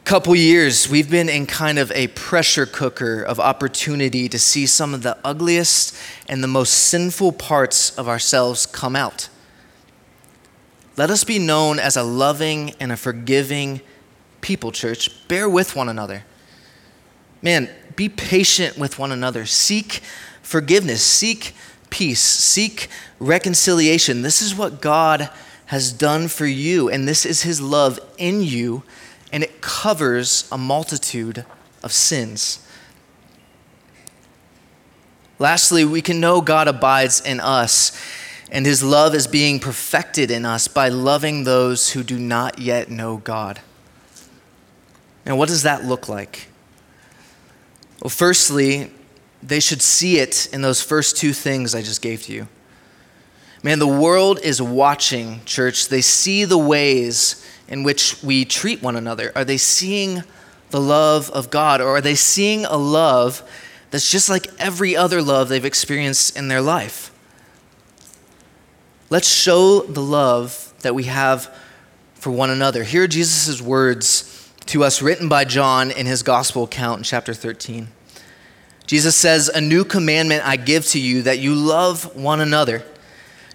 couple 0.05 0.37
years, 0.37 0.87
we've 0.87 1.11
been 1.11 1.31
in 1.31 1.47
kind 1.47 1.79
of 1.79 1.91
a 1.93 2.09
pressure 2.09 2.67
cooker 2.67 3.23
of 3.23 3.41
opportunity 3.41 4.29
to 4.29 4.39
see 4.39 4.67
some 4.67 4.93
of 4.93 5.03
the 5.03 5.17
ugliest 5.25 5.97
and 6.29 6.45
the 6.45 6.47
most 6.47 6.73
sinful 6.73 7.33
parts 7.33 7.97
of 7.97 8.07
ourselves 8.07 8.67
come 8.67 8.95
out. 8.95 9.31
Let 10.99 11.09
us 11.09 11.25
be 11.25 11.39
known 11.39 11.79
as 11.79 11.97
a 11.97 12.03
loving 12.03 12.75
and 12.79 12.93
a 12.93 12.99
forgiving 12.99 13.81
people, 14.43 14.73
church. 14.73 15.27
Bear 15.29 15.49
with 15.49 15.75
one 15.75 15.89
another. 15.89 16.25
Man, 17.41 17.71
be 17.97 18.11
patient 18.11 18.77
with 18.77 18.99
one 18.99 19.11
another. 19.11 19.47
Seek 19.47 20.03
forgiveness. 20.43 21.03
Seek 21.03 21.55
peace. 21.91 22.21
Seek 22.21 22.89
reconciliation. 23.19 24.23
This 24.23 24.43
is 24.43 24.55
what 24.55 24.81
God 24.81 25.31
has 25.67 25.93
done 25.93 26.29
for 26.29 26.47
you, 26.47 26.89
and 26.89 27.07
this 27.07 27.27
is 27.27 27.43
his 27.43 27.61
love 27.61 28.01
in 28.17 28.43
you, 28.43 28.83
and 29.33 29.43
it 29.43 29.61
covers 29.61 30.49
a 30.51 30.57
multitude 30.57 31.45
of 31.83 31.93
sins. 31.93 32.67
Lastly, 35.39 35.85
we 35.85 36.03
can 36.03 36.21
know 36.21 36.41
God 36.41 36.69
abides 36.69 37.21
in 37.21 37.39
us, 37.39 37.93
and 38.51 38.65
his 38.65 38.83
love 38.83 39.15
is 39.15 39.27
being 39.27 39.61
perfected 39.61 40.31
in 40.31 40.47
us 40.47 40.69
by 40.69 40.89
loving 40.89 41.45
those 41.45 41.91
who 41.91 42.03
do 42.03 42.19
not 42.19 42.59
yet 42.59 42.91
know 42.91 43.19
God. 43.19 43.61
And 45.27 45.39
what 45.39 45.49
does 45.49 45.65
that 45.65 45.85
look 45.85 46.09
like? 46.09 46.49
Well, 48.03 48.09
firstly, 48.09 48.91
they 49.43 49.61
should 49.61 49.83
see 49.83 50.19
it 50.19 50.49
in 50.53 50.63
those 50.63 50.83
first 50.83 51.17
two 51.17 51.33
things 51.33 51.75
I 51.75 51.83
just 51.83 52.03
gave 52.03 52.23
to 52.25 52.33
you. 52.33 52.49
Man, 53.63 53.79
the 53.79 53.87
world 53.87 54.39
is 54.43 54.63
watching, 54.63 55.45
church. 55.45 55.89
They 55.89 56.01
see 56.01 56.45
the 56.45 56.59
ways 56.59 57.45
in 57.67 57.83
which 57.83 58.23
we 58.23 58.45
treat 58.45 58.83
one 58.83 58.97
another. 58.97 59.33
Are 59.35 59.45
they 59.45 59.57
seeing 59.57 60.23
the 60.71 60.81
love 60.81 61.31
of 61.31 61.51
God, 61.51 61.81
or 61.81 61.89
are 61.89 62.01
they 62.01 62.15
seeing 62.15 62.65
a 62.65 62.77
love 62.77 63.43
that's 63.91 64.11
just 64.11 64.29
like 64.29 64.47
every 64.59 64.95
other 64.97 65.23
love 65.23 65.49
they've 65.49 65.65
experienced 65.65 66.37
in 66.37 66.49
their 66.49 66.61
life? 66.61 67.11
Let's 69.11 69.29
show 69.29 69.81
the 69.81 70.03
love 70.03 70.73
that 70.81 70.95
we 70.95 71.05
have 71.05 71.53
for 72.15 72.31
one 72.31 72.51
another. 72.51 72.85
Here 72.85 73.05
are 73.05 73.09
Jesus' 73.09 73.63
words 73.63 74.53
to 74.67 74.85
us, 74.85 75.01
written 75.01 75.29
by 75.29 75.45
John 75.45 75.91
in 75.91 76.07
his 76.07 76.23
gospel 76.23 76.65
account 76.65 76.99
in 76.99 77.05
chapter 77.05 77.33
13. 77.33 77.89
Jesus 78.89 79.15
says, 79.15 79.51
A 79.51 79.61
new 79.61 79.85
commandment 79.85 80.49
I 80.49 80.57
give 80.57 80.87
to 80.87 80.99
you 80.99 81.23
that 81.23 81.39
you 81.39 81.55
love 81.55 82.17
one 82.17 82.41
another. 82.41 82.83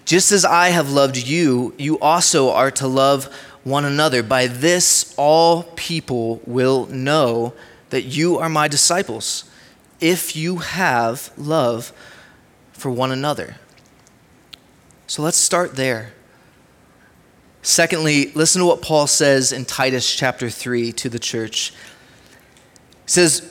Just 0.04 0.30
as 0.30 0.44
I 0.44 0.68
have 0.68 0.92
loved 0.92 1.16
you, 1.16 1.74
you 1.76 1.98
also 1.98 2.50
are 2.50 2.70
to 2.70 2.86
love 2.86 3.24
one 3.64 3.84
another. 3.84 4.22
By 4.22 4.46
this, 4.46 5.12
all 5.18 5.64
people 5.74 6.40
will 6.46 6.86
know 6.86 7.52
that 7.90 8.02
you 8.02 8.38
are 8.38 8.48
my 8.48 8.68
disciples, 8.68 9.50
if 10.00 10.36
you 10.36 10.58
have 10.58 11.32
love 11.36 11.92
for 12.72 12.92
one 12.92 13.10
another. 13.10 13.56
So 15.08 15.22
let's 15.22 15.36
start 15.36 15.74
there. 15.74 16.12
Secondly, 17.62 18.30
listen 18.34 18.60
to 18.60 18.66
what 18.66 18.82
Paul 18.82 19.08
says 19.08 19.50
in 19.50 19.64
Titus 19.64 20.14
chapter 20.14 20.48
3 20.48 20.92
to 20.92 21.08
the 21.08 21.18
church. 21.18 21.70
He 21.70 23.10
says, 23.10 23.50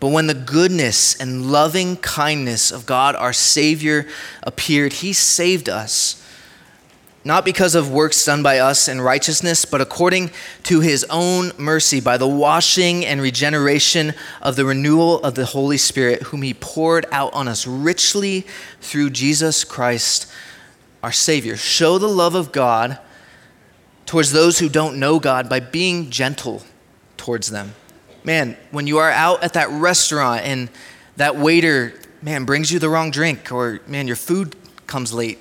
But 0.00 0.08
when 0.08 0.26
the 0.26 0.34
goodness 0.34 1.14
and 1.14 1.52
loving 1.52 1.96
kindness 1.98 2.72
of 2.72 2.86
God 2.86 3.14
our 3.14 3.34
Savior 3.34 4.08
appeared, 4.42 4.94
He 4.94 5.12
saved 5.12 5.68
us 5.68 6.20
not 7.24 7.44
because 7.44 7.74
of 7.74 7.90
works 7.90 8.24
done 8.24 8.42
by 8.42 8.58
us 8.58 8.88
in 8.88 9.00
righteousness, 9.00 9.66
but 9.66 9.80
according 9.80 10.30
to 10.62 10.80
his 10.80 11.04
own 11.10 11.52
mercy, 11.58 12.00
by 12.00 12.16
the 12.16 12.26
washing 12.26 13.04
and 13.04 13.20
regeneration 13.20 14.14
of 14.40 14.56
the 14.56 14.64
renewal 14.64 15.22
of 15.22 15.34
the 15.34 15.44
Holy 15.44 15.76
Spirit, 15.76 16.22
whom 16.24 16.42
he 16.42 16.54
poured 16.54 17.04
out 17.12 17.32
on 17.34 17.46
us 17.46 17.66
richly 17.66 18.46
through 18.80 19.10
Jesus 19.10 19.64
Christ, 19.64 20.26
our 21.02 21.12
Savior. 21.12 21.56
Show 21.56 21.98
the 21.98 22.08
love 22.08 22.34
of 22.34 22.52
God 22.52 22.98
towards 24.06 24.32
those 24.32 24.58
who 24.58 24.70
don't 24.70 24.98
know 24.98 25.18
God 25.18 25.48
by 25.48 25.60
being 25.60 26.10
gentle 26.10 26.62
towards 27.18 27.50
them. 27.50 27.74
Man, 28.22 28.56
when 28.70 28.86
you 28.86 28.98
are 28.98 29.10
out 29.10 29.42
at 29.42 29.54
that 29.54 29.70
restaurant 29.70 30.42
and 30.42 30.68
that 31.16 31.36
waiter, 31.36 31.94
man, 32.22 32.44
brings 32.44 32.70
you 32.70 32.78
the 32.78 32.88
wrong 32.88 33.10
drink, 33.10 33.50
or 33.50 33.80
man, 33.86 34.06
your 34.06 34.16
food 34.16 34.56
comes 34.86 35.12
late, 35.12 35.38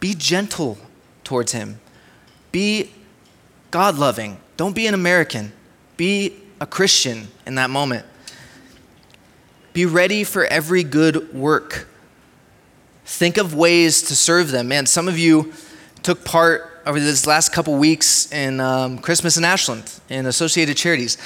be 0.00 0.14
gentle 0.14 0.78
towards 1.24 1.52
Him. 1.52 1.80
Be 2.52 2.90
God 3.70 3.96
loving. 3.96 4.38
Don't 4.56 4.74
be 4.74 4.86
an 4.86 4.94
American. 4.94 5.52
Be 5.96 6.36
a 6.60 6.66
Christian 6.66 7.28
in 7.46 7.54
that 7.54 7.70
moment. 7.70 8.04
Be 9.72 9.86
ready 9.86 10.24
for 10.24 10.44
every 10.44 10.82
good 10.82 11.32
work. 11.32 11.88
Think 13.04 13.38
of 13.38 13.54
ways 13.54 14.02
to 14.02 14.16
serve 14.16 14.50
them. 14.50 14.68
Man, 14.68 14.86
some 14.86 15.08
of 15.08 15.18
you 15.18 15.52
took 16.02 16.24
part 16.24 16.82
over 16.86 16.98
this 16.98 17.26
last 17.26 17.52
couple 17.52 17.74
weeks 17.76 18.32
in 18.32 18.60
um, 18.60 18.98
Christmas 18.98 19.36
in 19.36 19.44
Ashland 19.44 20.00
in 20.08 20.26
Associated 20.26 20.76
Charities. 20.76 21.18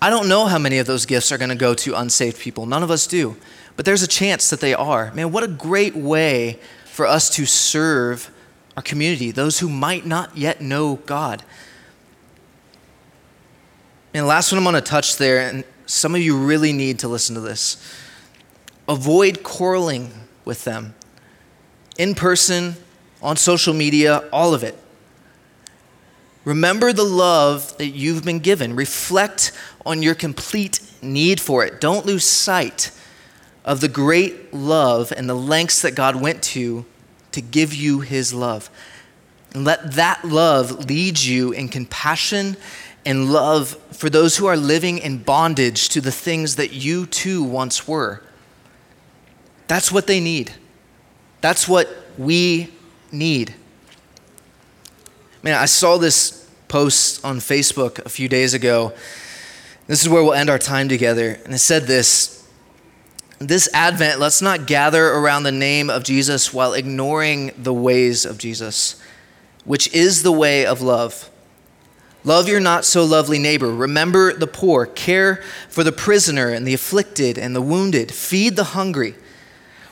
I 0.00 0.10
don't 0.10 0.28
know 0.28 0.46
how 0.46 0.58
many 0.58 0.78
of 0.78 0.86
those 0.86 1.06
gifts 1.06 1.32
are 1.32 1.38
going 1.38 1.48
to 1.48 1.56
go 1.56 1.74
to 1.74 1.94
unsaved 1.94 2.38
people. 2.38 2.66
None 2.66 2.82
of 2.82 2.90
us 2.90 3.06
do. 3.06 3.36
But 3.76 3.84
there's 3.84 4.02
a 4.02 4.08
chance 4.08 4.50
that 4.50 4.60
they 4.60 4.74
are. 4.74 5.12
Man, 5.12 5.32
what 5.32 5.42
a 5.42 5.48
great 5.48 5.96
way 5.96 6.58
for 6.84 7.06
us 7.06 7.30
to 7.30 7.46
serve 7.46 8.30
our 8.76 8.82
community, 8.82 9.30
those 9.30 9.58
who 9.58 9.68
might 9.68 10.06
not 10.06 10.36
yet 10.36 10.60
know 10.60 10.96
God. 10.96 11.42
And 14.14 14.26
last 14.26 14.52
one 14.52 14.58
I'm 14.58 14.64
going 14.64 14.74
to 14.74 14.80
touch 14.80 15.16
there, 15.16 15.48
and 15.48 15.64
some 15.86 16.14
of 16.14 16.20
you 16.20 16.36
really 16.36 16.72
need 16.72 17.00
to 17.00 17.08
listen 17.08 17.34
to 17.34 17.40
this 17.40 17.76
avoid 18.88 19.42
quarreling 19.42 20.10
with 20.44 20.64
them 20.64 20.94
in 21.98 22.14
person, 22.14 22.76
on 23.20 23.36
social 23.36 23.74
media, 23.74 24.24
all 24.32 24.54
of 24.54 24.62
it. 24.62 24.78
Remember 26.44 26.92
the 26.92 27.04
love 27.04 27.76
that 27.78 27.88
you've 27.88 28.24
been 28.24 28.38
given. 28.38 28.74
Reflect 28.74 29.52
on 29.88 30.02
your 30.02 30.14
complete 30.14 30.80
need 31.02 31.40
for 31.40 31.64
it. 31.64 31.80
Don't 31.80 32.04
lose 32.06 32.24
sight 32.24 32.90
of 33.64 33.80
the 33.80 33.88
great 33.88 34.52
love 34.52 35.12
and 35.16 35.28
the 35.28 35.34
lengths 35.34 35.82
that 35.82 35.94
God 35.94 36.16
went 36.16 36.42
to 36.42 36.84
to 37.32 37.40
give 37.40 37.74
you 37.74 38.00
his 38.00 38.32
love. 38.32 38.70
And 39.54 39.64
let 39.64 39.92
that 39.92 40.24
love 40.24 40.88
lead 40.88 41.18
you 41.18 41.52
in 41.52 41.68
compassion 41.68 42.56
and 43.06 43.32
love 43.32 43.70
for 43.90 44.10
those 44.10 44.36
who 44.36 44.46
are 44.46 44.56
living 44.56 44.98
in 44.98 45.18
bondage 45.18 45.88
to 45.90 46.00
the 46.00 46.12
things 46.12 46.56
that 46.56 46.72
you 46.72 47.06
too 47.06 47.42
once 47.42 47.88
were. 47.88 48.22
That's 49.66 49.90
what 49.90 50.06
they 50.06 50.20
need. 50.20 50.52
That's 51.40 51.66
what 51.66 51.88
we 52.18 52.72
need. 53.10 53.54
Man, 55.42 55.54
I 55.54 55.66
saw 55.66 55.96
this 55.96 56.48
post 56.68 57.24
on 57.24 57.38
Facebook 57.38 58.04
a 58.04 58.08
few 58.08 58.28
days 58.28 58.54
ago. 58.54 58.92
This 59.88 60.02
is 60.02 60.08
where 60.08 60.22
we'll 60.22 60.34
end 60.34 60.50
our 60.50 60.58
time 60.58 60.88
together. 60.88 61.40
And 61.44 61.54
it 61.54 61.58
said 61.58 61.84
this 61.84 62.46
this 63.38 63.68
Advent, 63.72 64.20
let's 64.20 64.42
not 64.42 64.66
gather 64.66 65.08
around 65.08 65.44
the 65.44 65.52
name 65.52 65.88
of 65.90 66.04
Jesus 66.04 66.52
while 66.52 66.74
ignoring 66.74 67.52
the 67.56 67.72
ways 67.72 68.24
of 68.24 68.36
Jesus, 68.36 69.00
which 69.64 69.92
is 69.94 70.22
the 70.22 70.32
way 70.32 70.66
of 70.66 70.82
love. 70.82 71.30
Love 72.24 72.48
your 72.48 72.60
not 72.60 72.84
so 72.84 73.04
lovely 73.04 73.38
neighbor. 73.38 73.72
Remember 73.72 74.34
the 74.34 74.46
poor. 74.46 74.84
Care 74.84 75.36
for 75.68 75.84
the 75.84 75.92
prisoner 75.92 76.48
and 76.48 76.66
the 76.66 76.74
afflicted 76.74 77.38
and 77.38 77.56
the 77.56 77.62
wounded. 77.62 78.12
Feed 78.12 78.56
the 78.56 78.64
hungry. 78.64 79.14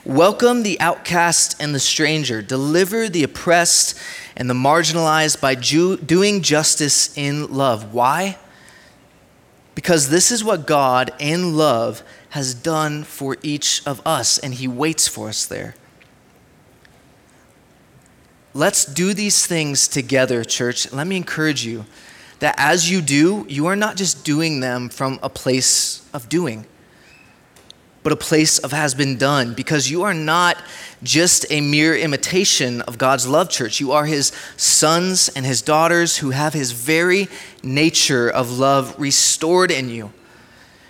Welcome 0.05 0.61
the 0.61 0.79
outcast 0.79 1.59
and 1.59 1.73
the 1.73 1.79
stranger. 1.79 2.41
Deliver 2.41 3.09
the 3.09 3.23
oppressed 3.23 3.97
and 4.35 4.49
the 4.49 4.53
marginalized 4.53 5.41
by 5.41 5.55
doing 5.55 6.41
justice 6.41 7.17
in 7.17 7.51
love. 7.51 7.93
Why? 7.93 8.37
Because 9.77 10.09
this 10.09 10.31
is 10.31 10.43
what 10.43 10.65
God 10.65 11.11
in 11.19 11.55
love 11.55 12.01
has 12.29 12.55
done 12.55 13.03
for 13.03 13.37
each 13.43 13.85
of 13.85 14.01
us, 14.07 14.39
and 14.39 14.55
He 14.55 14.67
waits 14.67 15.07
for 15.07 15.29
us 15.29 15.45
there. 15.45 15.75
Let's 18.55 18.85
do 18.85 19.13
these 19.13 19.45
things 19.45 19.87
together, 19.87 20.43
church. 20.43 20.91
Let 20.91 21.05
me 21.05 21.15
encourage 21.15 21.63
you 21.63 21.85
that 22.39 22.55
as 22.57 22.89
you 22.89 23.01
do, 23.01 23.45
you 23.47 23.67
are 23.67 23.75
not 23.75 23.97
just 23.97 24.25
doing 24.25 24.61
them 24.61 24.89
from 24.89 25.19
a 25.21 25.29
place 25.29 26.03
of 26.11 26.27
doing, 26.27 26.65
but 28.07 28.13
a 28.13 28.15
place 28.15 28.57
of 28.59 28.71
has 28.71 28.95
been 28.95 29.17
done, 29.17 29.53
because 29.53 29.91
you 29.91 30.03
are 30.03 30.13
not 30.13 30.55
just 31.03 31.45
a 31.49 31.59
mere 31.59 31.93
imitation 31.93 32.79
of 32.83 32.97
God's 32.97 33.27
love, 33.27 33.49
church. 33.49 33.81
You 33.81 33.91
are 33.91 34.05
His 34.05 34.31
sons 34.55 35.27
and 35.35 35.45
His 35.45 35.61
daughters 35.61 36.15
who 36.15 36.29
have 36.29 36.53
His 36.53 36.71
very 36.71 37.27
nature 37.63 38.29
of 38.29 38.59
love 38.59 38.97
restored 38.97 39.71
in 39.71 39.89
you 39.89 40.13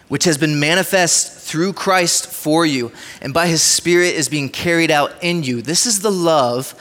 which 0.10 0.26
has 0.26 0.38
been 0.38 0.60
manifest 0.60 1.34
through 1.50 1.74
Christ 1.74 2.28
for 2.28 2.68
you 2.68 2.92
and 3.20 3.34
by 3.34 3.48
his 3.48 3.62
Spirit 3.62 4.14
is 4.14 4.30
being 4.30 4.48
carried 4.48 4.90
out 4.90 5.12
in 5.22 5.44
you. 5.44 5.62
This 5.62 5.86
is 5.86 6.00
the 6.00 6.12
love 6.12 6.74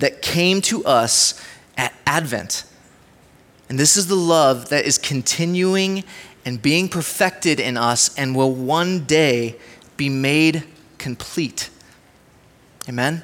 that 0.00 0.20
came 0.20 0.60
to 0.62 0.84
us 0.84 1.40
at 1.78 1.94
Advent. 2.04 2.64
And 3.70 3.78
this 3.78 3.96
is 3.96 4.08
the 4.08 4.16
love 4.16 4.68
that 4.68 4.84
is 4.84 4.98
continuing 4.98 6.04
and 6.44 6.60
being 6.60 6.88
perfected 6.88 7.58
in 7.58 7.76
us 7.76 8.14
and 8.18 8.36
will 8.36 8.52
one 8.52 9.04
day 9.04 9.56
be 9.96 10.08
made 10.08 10.64
complete. 10.98 11.70
Amen? 12.88 13.22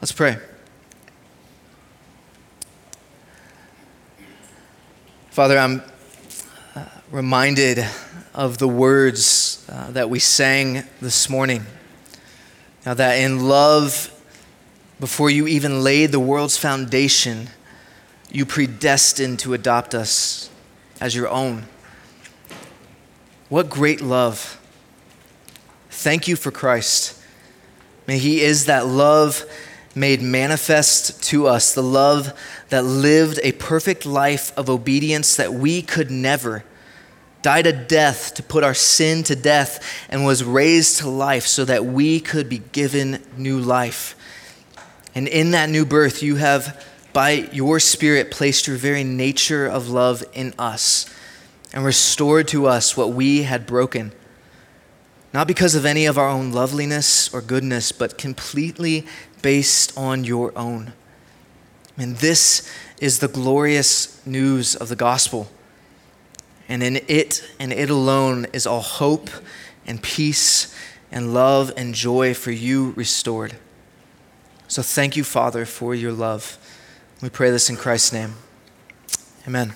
Let's 0.00 0.12
pray. 0.12 0.38
Father, 5.30 5.58
I'm 5.58 5.82
uh, 6.74 6.84
reminded 7.10 7.86
of 8.34 8.58
the 8.58 8.68
words 8.68 9.64
uh, 9.68 9.90
that 9.92 10.10
we 10.10 10.18
sang 10.18 10.84
this 11.00 11.28
morning. 11.28 11.64
Now, 12.84 12.94
that 12.94 13.14
in 13.14 13.48
love 13.48 14.10
Before 15.00 15.28
you 15.28 15.46
even 15.46 15.82
laid 15.82 16.12
the 16.12 16.20
world's 16.20 16.56
foundation, 16.56 17.48
you 18.30 18.46
predestined 18.46 19.38
to 19.40 19.52
adopt 19.52 19.94
us 19.94 20.48
as 21.00 21.14
your 21.14 21.28
own. 21.28 21.64
What 23.48 23.68
great 23.68 24.00
love. 24.00 24.60
Thank 26.04 26.28
you 26.28 26.36
for 26.36 26.50
Christ. 26.50 27.18
May 28.06 28.18
He 28.18 28.42
is 28.42 28.66
that 28.66 28.86
love 28.86 29.42
made 29.94 30.20
manifest 30.20 31.22
to 31.22 31.46
us, 31.46 31.72
the 31.72 31.82
love 31.82 32.38
that 32.68 32.84
lived 32.84 33.40
a 33.42 33.52
perfect 33.52 34.04
life 34.04 34.52
of 34.54 34.68
obedience 34.68 35.36
that 35.36 35.54
we 35.54 35.80
could 35.80 36.10
never, 36.10 36.62
died 37.40 37.66
a 37.66 37.72
death 37.72 38.34
to 38.34 38.42
put 38.42 38.62
our 38.62 38.74
sin 38.74 39.22
to 39.22 39.34
death, 39.34 39.82
and 40.10 40.26
was 40.26 40.44
raised 40.44 40.98
to 40.98 41.08
life 41.08 41.46
so 41.46 41.64
that 41.64 41.86
we 41.86 42.20
could 42.20 42.50
be 42.50 42.58
given 42.58 43.22
new 43.38 43.58
life. 43.58 44.14
And 45.14 45.26
in 45.26 45.52
that 45.52 45.70
new 45.70 45.86
birth, 45.86 46.22
you 46.22 46.36
have, 46.36 46.84
by 47.14 47.48
your 47.50 47.80
Spirit, 47.80 48.30
placed 48.30 48.66
your 48.66 48.76
very 48.76 49.04
nature 49.04 49.66
of 49.66 49.88
love 49.88 50.22
in 50.34 50.52
us 50.58 51.06
and 51.72 51.82
restored 51.82 52.46
to 52.48 52.66
us 52.66 52.94
what 52.94 53.12
we 53.12 53.44
had 53.44 53.64
broken. 53.64 54.12
Not 55.34 55.48
because 55.48 55.74
of 55.74 55.84
any 55.84 56.06
of 56.06 56.16
our 56.16 56.28
own 56.28 56.52
loveliness 56.52 57.34
or 57.34 57.40
goodness, 57.40 57.90
but 57.90 58.16
completely 58.16 59.04
based 59.42 59.92
on 59.98 60.22
your 60.22 60.56
own. 60.56 60.92
And 61.96 62.16
this 62.18 62.70
is 63.00 63.18
the 63.18 63.26
glorious 63.26 64.24
news 64.24 64.76
of 64.76 64.88
the 64.88 64.94
gospel. 64.96 65.50
And 66.68 66.84
in 66.84 67.00
it 67.08 67.44
and 67.58 67.72
it 67.72 67.90
alone 67.90 68.46
is 68.52 68.64
all 68.64 68.80
hope 68.80 69.28
and 69.84 70.00
peace 70.00 70.72
and 71.10 71.34
love 71.34 71.72
and 71.76 71.94
joy 71.94 72.32
for 72.32 72.52
you 72.52 72.92
restored. 72.92 73.56
So 74.68 74.82
thank 74.82 75.16
you, 75.16 75.24
Father, 75.24 75.66
for 75.66 75.96
your 75.96 76.12
love. 76.12 76.58
We 77.20 77.28
pray 77.28 77.50
this 77.50 77.68
in 77.68 77.76
Christ's 77.76 78.12
name. 78.12 78.34
Amen. 79.48 79.74